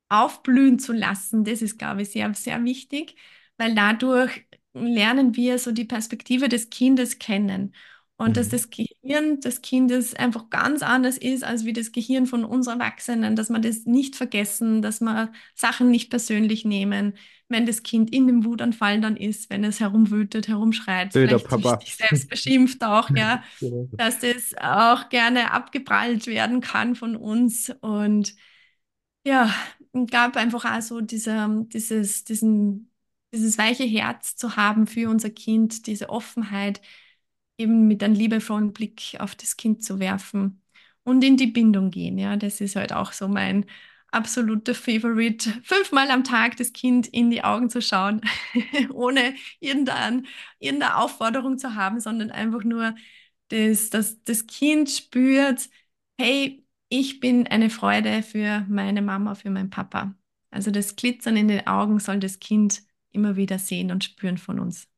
aufblühen 0.08 0.78
zu 0.78 0.92
lassen, 0.92 1.44
das 1.44 1.62
ist, 1.62 1.78
glaube 1.78 2.02
ich, 2.02 2.10
sehr, 2.10 2.32
sehr 2.34 2.62
wichtig, 2.64 3.16
weil 3.58 3.74
dadurch 3.74 4.46
lernen 4.72 5.34
wir 5.36 5.58
so 5.58 5.72
die 5.72 5.84
Perspektive 5.84 6.48
des 6.48 6.70
Kindes 6.70 7.18
kennen 7.18 7.74
und 8.18 8.36
dass 8.36 8.48
Mhm. 8.48 8.50
das 8.50 8.70
Gehirn 8.70 9.40
des 9.40 9.62
Kindes 9.62 10.14
einfach 10.14 10.50
ganz 10.50 10.82
anders 10.82 11.18
ist 11.18 11.44
als 11.44 11.64
wie 11.64 11.72
das 11.72 11.92
Gehirn 11.92 12.26
von 12.26 12.44
uns 12.44 12.66
Erwachsenen, 12.68 13.36
dass 13.36 13.50
wir 13.50 13.60
das 13.60 13.86
nicht 13.86 14.16
vergessen, 14.16 14.82
dass 14.82 15.00
wir 15.00 15.32
Sachen 15.56 15.90
nicht 15.90 16.10
persönlich 16.10 16.64
nehmen, 16.66 17.14
wenn 17.48 17.66
das 17.66 17.82
Kind 17.84 18.12
in 18.12 18.26
dem 18.26 18.44
Wutanfall 18.44 19.00
dann 19.00 19.16
ist, 19.16 19.50
wenn 19.50 19.64
es 19.64 19.80
herumwütet, 19.80 20.48
herumschreit, 20.48 21.14
Blöder 21.14 21.20
vielleicht 21.22 21.52
sich 21.52 21.62
Papa. 21.62 21.78
sich 21.80 21.96
selbst 21.96 22.28
beschimpft 22.28 22.84
auch, 22.84 23.10
ja, 23.16 23.42
Genau. 23.60 23.88
dass 23.96 24.20
das 24.20 24.54
auch 24.60 25.08
gerne 25.10 25.52
abgeprallt 25.52 26.26
werden 26.26 26.60
kann 26.60 26.96
von 26.96 27.16
uns 27.16 27.72
und 27.80 28.34
ja, 29.24 29.52
gab 30.10 30.36
einfach 30.36 30.64
auch 30.64 30.82
so 30.82 31.00
diese, 31.00 31.64
dieses, 31.72 32.24
diesen, 32.24 32.90
dieses 33.32 33.58
weiche 33.58 33.84
Herz 33.84 34.36
zu 34.36 34.56
haben 34.56 34.86
für 34.86 35.08
unser 35.10 35.30
Kind, 35.30 35.86
diese 35.86 36.08
Offenheit, 36.10 36.80
eben 37.58 37.88
mit 37.88 38.02
einem 38.02 38.14
liebevollen 38.14 38.72
Blick 38.72 39.16
auf 39.18 39.34
das 39.34 39.56
Kind 39.56 39.82
zu 39.84 39.98
werfen 40.00 40.62
und 41.04 41.22
in 41.24 41.36
die 41.36 41.46
Bindung 41.48 41.90
gehen. 41.90 42.18
Ja, 42.18 42.36
das 42.36 42.60
ist 42.60 42.76
halt 42.76 42.92
auch 42.92 43.12
so 43.12 43.28
mein 43.28 43.66
absoluter 44.10 44.74
Favorite. 44.74 45.50
Fünfmal 45.64 46.10
am 46.10 46.24
Tag 46.24 46.56
das 46.56 46.72
Kind 46.72 47.06
in 47.08 47.30
die 47.30 47.44
Augen 47.44 47.70
zu 47.70 47.82
schauen, 47.82 48.22
ohne 48.92 49.34
irgendein, 49.60 50.26
irgendeine 50.58 50.96
Aufforderung 50.96 51.58
zu 51.58 51.74
haben, 51.74 52.00
sondern 52.00 52.30
einfach 52.30 52.64
nur, 52.64 52.94
dass, 53.48 53.90
dass 53.90 54.22
das 54.24 54.46
Kind 54.46 54.90
spürt, 54.90 55.68
hey, 56.18 56.64
ich 56.88 57.20
bin 57.20 57.46
eine 57.46 57.70
Freude 57.70 58.22
für 58.22 58.64
meine 58.68 59.02
Mama, 59.02 59.34
für 59.34 59.50
meinen 59.50 59.70
Papa. 59.70 60.14
Also 60.50 60.70
das 60.70 60.96
Glitzern 60.96 61.36
in 61.36 61.48
den 61.48 61.66
Augen 61.66 62.00
soll 62.00 62.18
das 62.20 62.40
Kind 62.40 62.82
immer 63.10 63.36
wieder 63.36 63.58
sehen 63.58 63.90
und 63.90 64.04
spüren 64.04 64.38
von 64.38 64.58
uns. 64.60 64.88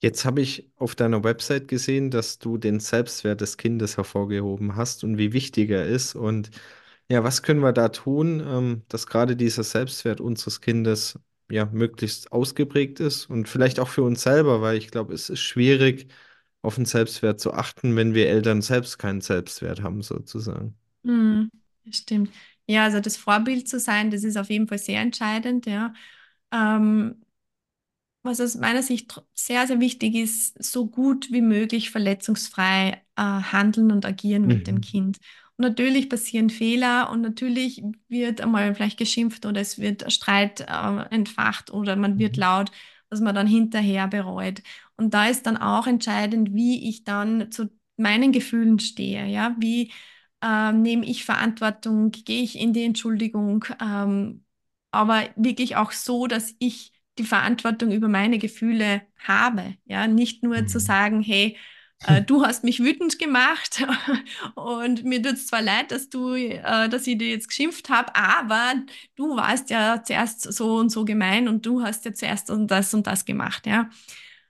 Jetzt 0.00 0.24
habe 0.24 0.40
ich 0.40 0.70
auf 0.76 0.94
deiner 0.94 1.24
Website 1.24 1.68
gesehen, 1.68 2.10
dass 2.10 2.38
du 2.38 2.56
den 2.58 2.80
Selbstwert 2.80 3.40
des 3.42 3.56
Kindes 3.58 3.96
hervorgehoben 3.98 4.76
hast 4.76 5.04
und 5.04 5.18
wie 5.18 5.32
wichtig 5.32 5.70
er 5.70 5.86
ist. 5.86 6.14
Und 6.14 6.50
Ja, 7.10 7.24
was 7.24 7.42
können 7.42 7.60
wir 7.62 7.72
da 7.72 7.90
tun, 7.90 8.40
ähm, 8.46 8.82
dass 8.88 9.06
gerade 9.06 9.36
dieser 9.36 9.64
Selbstwert 9.64 10.20
unseres 10.22 10.60
Kindes 10.62 11.18
ja 11.50 11.66
möglichst 11.66 12.32
ausgeprägt 12.32 13.00
ist 13.00 13.26
und 13.30 13.48
vielleicht 13.48 13.80
auch 13.80 13.88
für 13.88 14.02
uns 14.04 14.22
selber, 14.22 14.62
weil 14.62 14.78
ich 14.78 14.90
glaube, 14.90 15.14
es 15.14 15.30
ist 15.30 15.40
schwierig, 15.40 16.08
auf 16.62 16.76
den 16.76 16.86
Selbstwert 16.86 17.40
zu 17.40 17.52
achten, 17.54 17.96
wenn 17.96 18.14
wir 18.14 18.28
Eltern 18.30 18.62
selbst 18.62 18.98
keinen 18.98 19.20
Selbstwert 19.22 19.82
haben, 19.82 20.02
sozusagen. 20.02 20.76
Hm, 21.04 21.50
das 21.84 21.96
stimmt. 21.98 22.30
Ja, 22.66 22.84
also 22.84 23.00
das 23.00 23.16
Vorbild 23.16 23.68
zu 23.68 23.80
sein, 23.80 24.10
das 24.10 24.22
ist 24.24 24.36
auf 24.36 24.50
jeden 24.50 24.68
Fall 24.68 24.78
sehr 24.78 25.00
entscheidend, 25.00 25.66
ja. 25.66 25.92
Ähm, 26.52 27.22
was 28.22 28.40
aus 28.40 28.54
meiner 28.56 28.82
Sicht 28.82 29.22
sehr, 29.34 29.66
sehr 29.66 29.80
wichtig 29.80 30.14
ist, 30.14 30.62
so 30.62 30.86
gut 30.88 31.30
wie 31.32 31.40
möglich 31.40 31.90
verletzungsfrei 31.90 33.02
äh, 33.16 33.22
handeln 33.22 33.90
und 33.92 34.04
agieren 34.06 34.46
mit 34.46 34.66
dem 34.66 34.80
Mhm. 34.80 34.82
Kind. 34.82 35.18
Und 35.56 35.62
natürlich 35.64 36.08
passieren 36.08 36.50
Fehler 36.50 37.10
und 37.10 37.20
natürlich 37.22 37.82
wird 38.08 38.40
einmal 38.40 38.74
vielleicht 38.74 38.98
geschimpft 38.98 39.46
oder 39.46 39.60
es 39.60 39.78
wird 39.78 40.10
Streit 40.12 40.60
äh, 40.62 40.64
entfacht 41.14 41.70
oder 41.72 41.96
man 41.96 42.18
wird 42.18 42.36
Mhm. 42.36 42.36
laut, 42.36 42.70
was 43.10 43.20
man 43.20 43.34
dann 43.34 43.46
hinterher 43.46 44.06
bereut. 44.08 44.62
Und 44.96 45.14
da 45.14 45.26
ist 45.28 45.46
dann 45.46 45.56
auch 45.56 45.86
entscheidend, 45.86 46.54
wie 46.54 46.88
ich 46.88 47.04
dann 47.04 47.50
zu 47.50 47.68
meinen 47.96 48.32
Gefühlen 48.32 48.78
stehe, 48.78 49.26
ja, 49.26 49.54
wie 49.58 49.92
ähm, 50.42 50.82
nehme 50.82 51.04
ich 51.06 51.24
Verantwortung, 51.24 52.10
gehe 52.12 52.42
ich 52.42 52.58
in 52.58 52.72
die 52.72 52.84
Entschuldigung, 52.84 53.64
ähm, 53.80 54.44
aber 54.90 55.24
wirklich 55.36 55.76
auch 55.76 55.92
so, 55.92 56.26
dass 56.26 56.54
ich 56.58 56.92
die 57.18 57.24
Verantwortung 57.24 57.92
über 57.92 58.08
meine 58.08 58.38
Gefühle 58.38 59.02
habe. 59.18 59.74
Ja, 59.84 60.06
nicht 60.06 60.42
nur 60.42 60.66
zu 60.66 60.78
Mhm. 60.78 60.84
sagen, 60.84 61.22
hey, 61.22 61.56
äh, 62.04 62.22
du 62.22 62.44
hast 62.46 62.64
mich 62.64 62.80
wütend 62.80 63.18
gemacht 63.18 63.84
und 64.54 65.04
mir 65.04 65.22
tut 65.22 65.34
es 65.34 65.46
zwar 65.48 65.62
leid, 65.62 65.90
dass 65.90 66.08
du, 66.08 66.34
äh, 66.34 66.88
dass 66.88 67.06
ich 67.06 67.18
dir 67.18 67.28
jetzt 67.30 67.48
geschimpft 67.48 67.90
habe, 67.90 68.14
aber 68.16 68.74
du 69.16 69.36
warst 69.36 69.70
ja 69.70 70.02
zuerst 70.02 70.42
so 70.52 70.76
und 70.76 70.90
so 70.90 71.04
gemein 71.04 71.48
und 71.48 71.66
du 71.66 71.82
hast 71.82 72.04
ja 72.06 72.14
zuerst 72.14 72.50
und 72.50 72.68
das 72.70 72.94
und 72.94 73.06
das 73.06 73.24
gemacht. 73.26 73.66
Ja, 73.66 73.90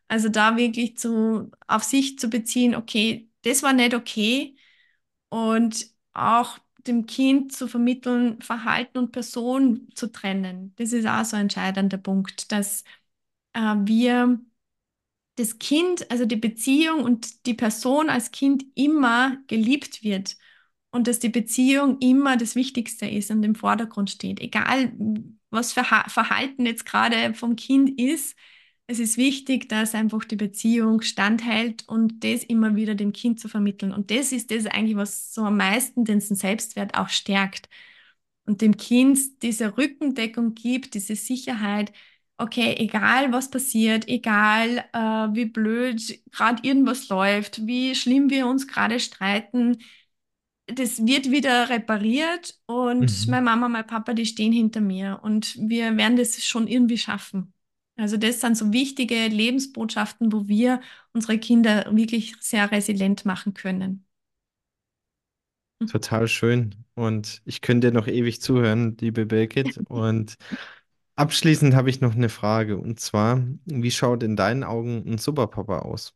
also 0.08 0.28
da 0.28 0.56
wirklich 0.56 0.96
zu, 0.98 1.50
auf 1.68 1.82
sich 1.84 2.18
zu 2.18 2.28
beziehen, 2.28 2.74
okay, 2.74 3.28
das 3.42 3.62
war 3.62 3.72
nicht 3.72 3.94
okay 3.94 4.56
und 5.28 5.86
auch 6.14 6.58
dem 6.86 7.06
Kind 7.06 7.52
zu 7.52 7.68
vermitteln, 7.68 8.40
Verhalten 8.42 8.98
und 8.98 9.12
Person 9.12 9.88
zu 9.94 10.08
trennen. 10.12 10.74
Das 10.76 10.92
ist 10.92 11.06
auch 11.06 11.24
so 11.24 11.36
ein 11.36 11.42
entscheidender 11.42 11.98
Punkt, 11.98 12.52
dass 12.52 12.84
äh, 13.54 13.60
wir 13.60 14.40
das 15.36 15.58
Kind, 15.58 16.10
also 16.10 16.26
die 16.26 16.36
Beziehung 16.36 17.04
und 17.04 17.46
die 17.46 17.54
Person 17.54 18.10
als 18.10 18.30
Kind 18.30 18.64
immer 18.74 19.38
geliebt 19.46 20.02
wird 20.02 20.36
und 20.90 21.06
dass 21.08 21.18
die 21.20 21.28
Beziehung 21.30 21.98
immer 22.00 22.36
das 22.36 22.54
Wichtigste 22.56 23.06
ist 23.08 23.30
und 23.30 23.42
im 23.44 23.54
Vordergrund 23.54 24.10
steht. 24.10 24.40
Egal, 24.40 24.92
was 25.50 25.72
für 25.72 25.90
Ha- 25.90 26.08
Verhalten 26.08 26.66
jetzt 26.66 26.84
gerade 26.86 27.34
vom 27.34 27.56
Kind 27.56 27.98
ist, 28.00 28.36
es 28.90 28.98
ist 28.98 29.16
wichtig, 29.16 29.68
dass 29.68 29.94
einfach 29.94 30.24
die 30.24 30.36
Beziehung 30.36 31.00
standhält 31.02 31.88
und 31.88 32.24
das 32.24 32.42
immer 32.44 32.74
wieder 32.74 32.94
dem 32.96 33.12
Kind 33.12 33.38
zu 33.38 33.48
vermitteln. 33.48 33.92
Und 33.92 34.10
das 34.10 34.32
ist 34.32 34.50
das 34.50 34.66
eigentlich, 34.66 34.96
was 34.96 35.32
so 35.32 35.42
am 35.44 35.56
meisten 35.58 36.04
den 36.04 36.20
Selbstwert 36.20 36.94
auch 36.96 37.08
stärkt 37.08 37.68
und 38.46 38.62
dem 38.62 38.76
Kind 38.76 39.42
diese 39.42 39.76
Rückendeckung 39.78 40.54
gibt, 40.54 40.94
diese 40.94 41.14
Sicherheit, 41.16 41.92
okay, 42.38 42.74
egal 42.78 43.32
was 43.32 43.50
passiert, 43.50 44.08
egal 44.08 44.84
äh, 44.92 44.98
wie 44.98 45.44
blöd 45.46 46.20
gerade 46.32 46.66
irgendwas 46.66 47.08
läuft, 47.08 47.66
wie 47.66 47.94
schlimm 47.94 48.30
wir 48.30 48.46
uns 48.48 48.66
gerade 48.66 48.98
streiten, 49.00 49.78
das 50.66 51.06
wird 51.06 51.30
wieder 51.30 51.68
repariert 51.70 52.58
und 52.66 53.10
Mhm. 53.26 53.30
meine 53.32 53.44
Mama, 53.44 53.68
mein 53.68 53.86
Papa, 53.86 54.14
die 54.14 54.26
stehen 54.26 54.52
hinter 54.52 54.80
mir 54.80 55.20
und 55.22 55.56
wir 55.60 55.96
werden 55.96 56.16
das 56.16 56.42
schon 56.44 56.66
irgendwie 56.68 56.98
schaffen. 56.98 57.52
Also 58.00 58.16
das 58.16 58.40
sind 58.40 58.56
so 58.56 58.72
wichtige 58.72 59.26
Lebensbotschaften, 59.28 60.32
wo 60.32 60.48
wir 60.48 60.80
unsere 61.12 61.38
Kinder 61.38 61.86
wirklich 61.94 62.34
sehr 62.40 62.70
resilient 62.72 63.24
machen 63.26 63.54
können. 63.54 64.06
Total 65.86 66.28
schön. 66.28 66.84
Und 66.94 67.42
ich 67.44 67.60
könnte 67.62 67.88
dir 67.90 67.94
noch 67.94 68.06
ewig 68.06 68.40
zuhören, 68.40 68.96
liebe 69.00 69.26
Birgit. 69.26 69.78
Und 69.88 70.36
abschließend 71.16 71.74
habe 71.74 71.90
ich 71.90 72.00
noch 72.00 72.14
eine 72.14 72.28
Frage. 72.28 72.78
Und 72.78 73.00
zwar, 73.00 73.42
wie 73.66 73.90
schaut 73.90 74.22
in 74.22 74.36
deinen 74.36 74.64
Augen 74.64 75.04
ein 75.06 75.18
Superpapa 75.18 75.80
aus? 75.80 76.14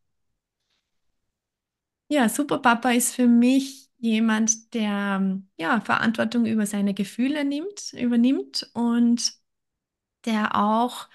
Ja, 2.08 2.28
Superpapa 2.28 2.90
ist 2.92 3.14
für 3.14 3.26
mich 3.26 3.90
jemand, 3.98 4.74
der 4.74 5.40
ja, 5.56 5.80
Verantwortung 5.80 6.46
über 6.46 6.66
seine 6.66 6.94
Gefühle 6.94 7.44
nimmt, 7.44 7.92
übernimmt 7.94 8.70
und 8.74 9.32
der 10.24 10.56
auch 10.56 11.08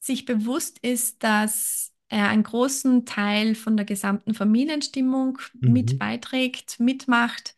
sich 0.00 0.24
bewusst 0.24 0.78
ist, 0.80 1.22
dass 1.22 1.92
er 2.08 2.28
einen 2.28 2.42
großen 2.42 3.06
Teil 3.06 3.54
von 3.54 3.76
der 3.76 3.86
gesamten 3.86 4.34
Familienstimmung 4.34 5.38
mit 5.60 5.92
Mhm. 5.92 5.98
beiträgt, 5.98 6.80
mitmacht, 6.80 7.54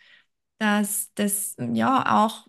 dass 0.59 1.13
das 1.15 1.57
ja 1.59 2.25
auch 2.25 2.47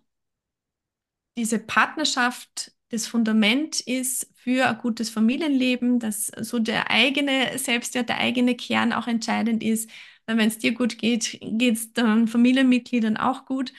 diese 1.38 1.60
Partnerschaft 1.60 2.71
das 2.89 3.08
Fundament 3.08 3.79
ist 3.79 4.29
für 4.36 4.67
ein 4.67 4.77
gutes 4.77 5.10
Familienleben, 5.10 5.99
dass 5.99 6.27
so 6.27 6.60
der 6.60 6.91
eigene 6.91 7.58
Selbstwert, 7.58 8.10
der 8.10 8.19
eigene 8.19 8.56
Kern 8.56 8.93
auch 8.93 9.08
entscheidend 9.08 9.63
ist. 9.63 9.89
Weil 10.27 10.38
wenn 10.38 10.47
es 10.49 10.60
dir 10.60 10.73
gut 10.73 10.97
geht, 10.99 11.39
geht 11.41 11.75
es 11.75 11.93
den 11.93 12.27
Familienmitgliedern 12.27 13.17
auch 13.17 13.45
gut, 13.45 13.73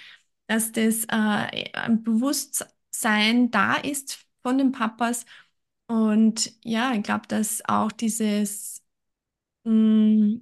dass 0.48 0.72
das 0.72 1.04
äh, 1.04 1.70
ein 1.74 2.02
Bewusstsein 2.02 3.50
da 3.52 3.76
ist 3.76 4.26
von 4.42 4.58
den 4.58 4.72
Papas. 4.72 5.26
Und 5.86 6.52
ja, 6.64 6.94
ich 6.94 7.02
glaube, 7.02 7.26
dass 7.28 7.62
auch 7.66 7.92
dieses 7.92 8.82
mh, 9.64 10.40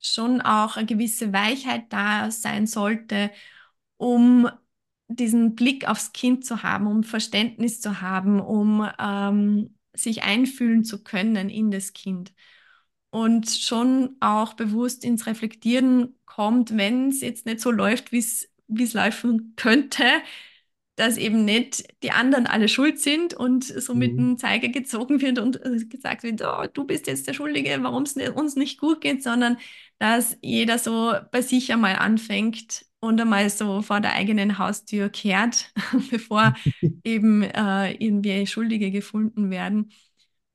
schon 0.00 0.40
auch 0.42 0.76
eine 0.76 0.86
gewisse 0.86 1.32
Weichheit 1.32 1.92
da 1.92 2.30
sein 2.30 2.66
sollte, 2.66 3.30
um 3.98 4.50
diesen 5.08 5.54
Blick 5.56 5.88
aufs 5.88 6.12
Kind 6.12 6.44
zu 6.46 6.62
haben, 6.62 6.86
um 6.86 7.04
Verständnis 7.04 7.80
zu 7.80 8.00
haben, 8.02 8.40
um 8.40 8.88
ähm, 8.98 9.76
sich 9.94 10.24
einfühlen 10.24 10.84
zu 10.84 11.04
können 11.04 11.50
in 11.50 11.70
das 11.70 11.92
Kind. 11.94 12.34
Und 13.10 13.48
schon 13.50 14.16
auch 14.20 14.54
bewusst 14.54 15.04
ins 15.04 15.26
Reflektieren 15.26 16.16
kommt, 16.26 16.76
wenn 16.76 17.10
es 17.10 17.20
jetzt 17.20 17.46
nicht 17.46 17.60
so 17.60 17.70
läuft, 17.70 18.12
wie 18.12 18.18
es 18.18 18.48
wie 18.66 18.84
es 18.84 18.94
laufen 18.94 19.54
könnte, 19.56 20.04
dass 20.96 21.16
eben 21.16 21.44
nicht 21.44 21.84
die 22.02 22.12
anderen 22.12 22.46
alle 22.46 22.68
schuld 22.68 23.00
sind 23.00 23.34
und 23.34 23.64
so 23.64 23.94
mit 23.94 24.16
Mhm. 24.16 24.18
dem 24.18 24.38
Zeiger 24.38 24.68
gezogen 24.68 25.20
wird 25.20 25.38
und 25.38 25.64
äh, 25.64 25.84
gesagt 25.86 26.22
wird, 26.22 26.42
oh, 26.42 26.66
du 26.72 26.84
bist 26.84 27.06
jetzt 27.06 27.26
der 27.28 27.34
Schuldige, 27.34 27.76
warum 27.82 28.04
es 28.04 28.16
uns 28.16 28.56
nicht 28.56 28.78
gut 28.80 29.00
geht, 29.00 29.22
sondern 29.22 29.58
dass 29.98 30.36
jeder 30.42 30.78
so 30.78 31.14
bei 31.32 31.42
sich 31.42 31.72
einmal 31.72 31.96
anfängt 31.96 32.86
und 33.00 33.20
einmal 33.20 33.50
so 33.50 33.82
vor 33.82 34.00
der 34.00 34.14
eigenen 34.14 34.58
Haustür 34.58 35.08
kehrt, 35.08 35.72
bevor 36.10 36.54
eben 37.04 37.42
äh, 37.42 37.92
irgendwie 37.92 38.46
Schuldige 38.46 38.90
gefunden 38.90 39.50
werden. 39.50 39.90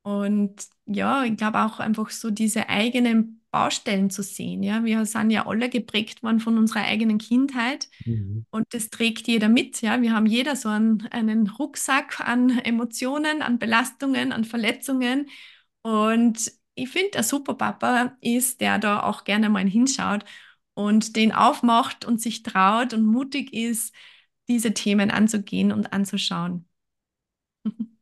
Und 0.04 0.68
ja, 0.86 1.24
ich 1.24 1.38
glaube 1.38 1.60
auch 1.64 1.80
einfach 1.80 2.10
so 2.10 2.32
diese 2.32 2.70
eigenen 2.70 3.39
Baustellen 3.52 4.10
zu 4.10 4.22
sehen. 4.22 4.64
Ja, 4.64 4.84
wir 4.84 5.06
sind 5.06 5.32
ja 5.32 5.48
alle 5.48 5.70
geprägt 5.70 6.22
worden 6.22 6.40
von 6.40 6.58
unserer 6.58 6.84
eigenen 6.84 7.18
Kindheit. 7.18 7.90
Mhm. 8.06 8.46
Und 8.52 8.68
das 8.72 8.90
trägt 8.90 9.28
jeder 9.28 9.50
mit. 9.50 9.82
Ja, 9.82 10.02
wir 10.02 10.14
haben 10.14 10.26
jeder 10.26 10.56
so 10.56 10.70
einen, 10.70 11.08
einen 11.12 11.48
Rucksack 11.48 12.20
an 12.20 12.60
Emotionen, 12.60 13.42
an 13.42 13.60
Belastungen, 13.60 14.32
an 14.32 14.44
Verletzungen. 14.44 15.30
Und 15.82 16.52
ich 16.76 16.90
finde, 16.90 17.12
der 17.14 17.24
Superpapa 17.24 18.18
ist, 18.22 18.62
der 18.62 18.80
da 18.80 19.04
auch 19.04 19.24
gerne 19.24 19.50
mal 19.50 19.68
hinschaut 19.68 20.26
und 20.74 21.16
den 21.16 21.32
aufmacht 21.32 22.06
und 22.06 22.22
sich 22.22 22.44
traut 22.44 22.94
und 22.94 23.06
mutig 23.06 23.54
ist, 23.54 23.94
diese 24.48 24.74
Themen 24.74 25.12
anzugehen 25.12 25.72
und 25.72 25.92
anzuschauen. 25.94 26.66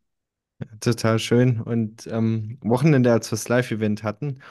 Total 0.80 1.20
schön. 1.20 1.62
Und 1.62 2.08
am 2.08 2.58
Wochenende, 2.62 3.12
als 3.12 3.32
wir 3.32 3.36
das 3.36 3.48
Live-Event 3.48 4.04
hatten, 4.04 4.42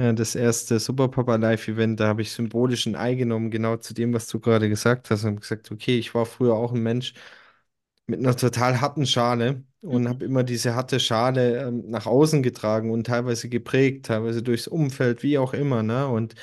äh, 0.00 0.14
das 0.14 0.34
erste 0.34 0.78
Superpapa 0.80 1.36
Live-Event, 1.36 2.00
da 2.00 2.08
habe 2.08 2.22
ich 2.22 2.32
symbolisch 2.32 2.86
ein 2.86 2.96
Ei 2.96 3.14
genommen, 3.14 3.50
genau 3.50 3.76
zu 3.76 3.94
dem, 3.94 4.12
was 4.14 4.26
du 4.28 4.40
gerade 4.40 4.68
gesagt 4.68 5.10
hast, 5.10 5.24
und 5.24 5.34
hab 5.36 5.40
gesagt, 5.42 5.70
okay, 5.70 5.98
ich 5.98 6.14
war 6.14 6.26
früher 6.26 6.54
auch 6.54 6.72
ein 6.72 6.82
Mensch 6.82 7.14
mit 8.06 8.20
einer 8.20 8.36
total 8.36 8.80
harten 8.80 9.06
Schale 9.06 9.64
und 9.82 10.08
habe 10.08 10.24
immer 10.24 10.42
diese 10.44 10.74
harte 10.74 11.00
Schale 11.00 11.58
ähm, 11.68 11.90
nach 11.90 12.06
außen 12.06 12.42
getragen 12.42 12.90
und 12.90 13.06
teilweise 13.06 13.48
geprägt, 13.48 14.06
teilweise 14.06 14.42
durchs 14.42 14.66
Umfeld, 14.68 15.22
wie 15.22 15.38
auch 15.38 15.54
immer, 15.54 15.82
ne? 15.82 16.08
Und 16.08 16.34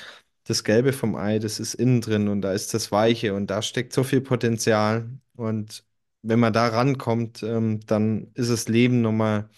das 0.44 0.64
Gelbe 0.64 0.92
vom 0.94 1.14
Ei, 1.16 1.38
das 1.38 1.60
ist 1.60 1.74
innen 1.74 2.00
drin 2.00 2.28
und 2.28 2.40
da 2.42 2.52
ist 2.52 2.72
das 2.74 2.90
Weiche 2.92 3.34
und 3.34 3.48
da 3.48 3.60
steckt 3.62 3.92
so 3.92 4.02
viel 4.04 4.20
Potenzial. 4.22 5.08
Und 5.36 5.84
wenn 6.22 6.40
man 6.40 6.52
da 6.54 6.68
rankommt, 6.68 7.42
ähm, 7.42 7.80
dann 7.86 8.28
ist 8.34 8.50
das 8.50 8.68
Leben 8.68 9.02
nochmal 9.02 9.50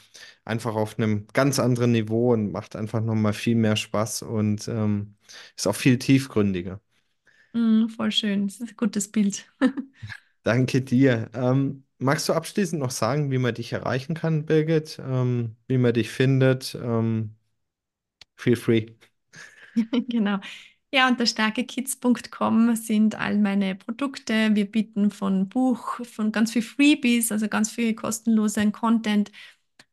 einfach 0.50 0.76
auf 0.76 0.98
einem 0.98 1.26
ganz 1.34 1.58
anderen 1.60 1.92
Niveau 1.92 2.34
und 2.34 2.52
macht 2.52 2.76
einfach 2.76 3.02
nochmal 3.02 3.32
viel 3.34 3.56
mehr 3.56 3.76
Spaß 3.76 4.22
und 4.24 4.68
ähm, 4.68 5.16
ist 5.56 5.68
auch 5.68 5.76
viel 5.76 5.98
tiefgründiger. 5.98 6.80
Mm, 7.52 7.88
voll 7.88 8.10
schön. 8.12 8.46
Das 8.48 8.60
ist 8.60 8.70
ein 8.70 8.76
gutes 8.76 9.10
Bild. 9.10 9.46
Danke 10.42 10.80
dir. 10.82 11.30
Ähm, 11.34 11.84
magst 11.98 12.28
du 12.28 12.32
abschließend 12.32 12.80
noch 12.80 12.90
sagen, 12.90 13.30
wie 13.30 13.38
man 13.38 13.54
dich 13.54 13.72
erreichen 13.72 14.14
kann, 14.14 14.46
Birgit? 14.46 14.98
Ähm, 15.04 15.56
wie 15.68 15.78
man 15.78 15.92
dich 15.94 16.10
findet? 16.10 16.74
Ähm, 16.80 17.36
feel 18.36 18.56
free. 18.56 18.96
Genau. 20.08 20.38
Ja, 20.92 21.08
unter 21.08 21.24
starkekids.com 21.26 22.74
sind 22.74 23.14
all 23.14 23.38
meine 23.38 23.76
Produkte. 23.76 24.54
Wir 24.56 24.70
bieten 24.70 25.10
von 25.12 25.48
Buch, 25.48 26.04
von 26.04 26.32
ganz 26.32 26.52
viel 26.52 26.62
Freebies, 26.62 27.30
also 27.32 27.48
ganz 27.48 27.70
viel 27.70 27.94
kostenlosen 27.94 28.72
Content, 28.72 29.30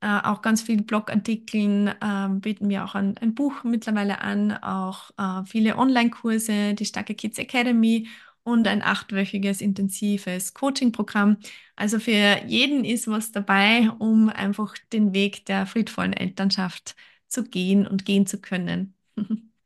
äh, 0.01 0.19
auch 0.23 0.41
ganz 0.41 0.61
viel 0.61 0.81
Blogartikeln, 0.83 1.87
äh, 1.87 2.29
bieten 2.39 2.69
wir 2.69 2.85
auch 2.85 2.95
ein, 2.95 3.17
ein 3.17 3.33
Buch 3.35 3.63
mittlerweile 3.63 4.21
an, 4.21 4.51
auch 4.53 5.11
äh, 5.17 5.45
viele 5.45 5.77
Online-Kurse, 5.77 6.73
die 6.75 6.85
Starke 6.85 7.15
Kids 7.15 7.37
Academy 7.39 8.07
und 8.43 8.67
ein 8.67 8.81
achtwöchiges 8.81 9.61
intensives 9.61 10.53
Coaching-Programm. 10.53 11.37
Also 11.75 11.99
für 11.99 12.41
jeden 12.47 12.85
ist 12.85 13.07
was 13.07 13.31
dabei, 13.31 13.89
um 13.99 14.29
einfach 14.29 14.75
den 14.93 15.13
Weg 15.13 15.45
der 15.45 15.65
friedvollen 15.65 16.13
Elternschaft 16.13 16.95
zu 17.27 17.43
gehen 17.43 17.85
und 17.87 18.05
gehen 18.05 18.25
zu 18.27 18.39
können. 18.39 18.95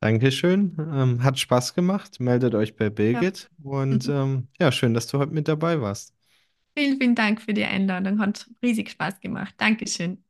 Dankeschön. 0.00 0.76
Ähm, 0.78 1.22
hat 1.22 1.38
Spaß 1.38 1.74
gemacht. 1.74 2.18
Meldet 2.20 2.54
euch 2.54 2.76
bei 2.76 2.90
Ja. 3.12 3.22
Birgit. 3.22 3.50
Und 3.62 4.08
ähm, 4.08 4.48
ja, 4.58 4.72
schön, 4.72 4.94
dass 4.94 5.06
du 5.06 5.18
heute 5.18 5.32
mit 5.32 5.48
dabei 5.48 5.80
warst. 5.80 6.14
Vielen, 6.76 6.98
vielen 6.98 7.14
Dank 7.14 7.40
für 7.42 7.54
die 7.54 7.64
Einladung. 7.64 8.18
Hat 8.20 8.48
riesig 8.62 8.90
Spaß 8.90 9.20
gemacht. 9.20 9.54
Dankeschön. 9.58 10.22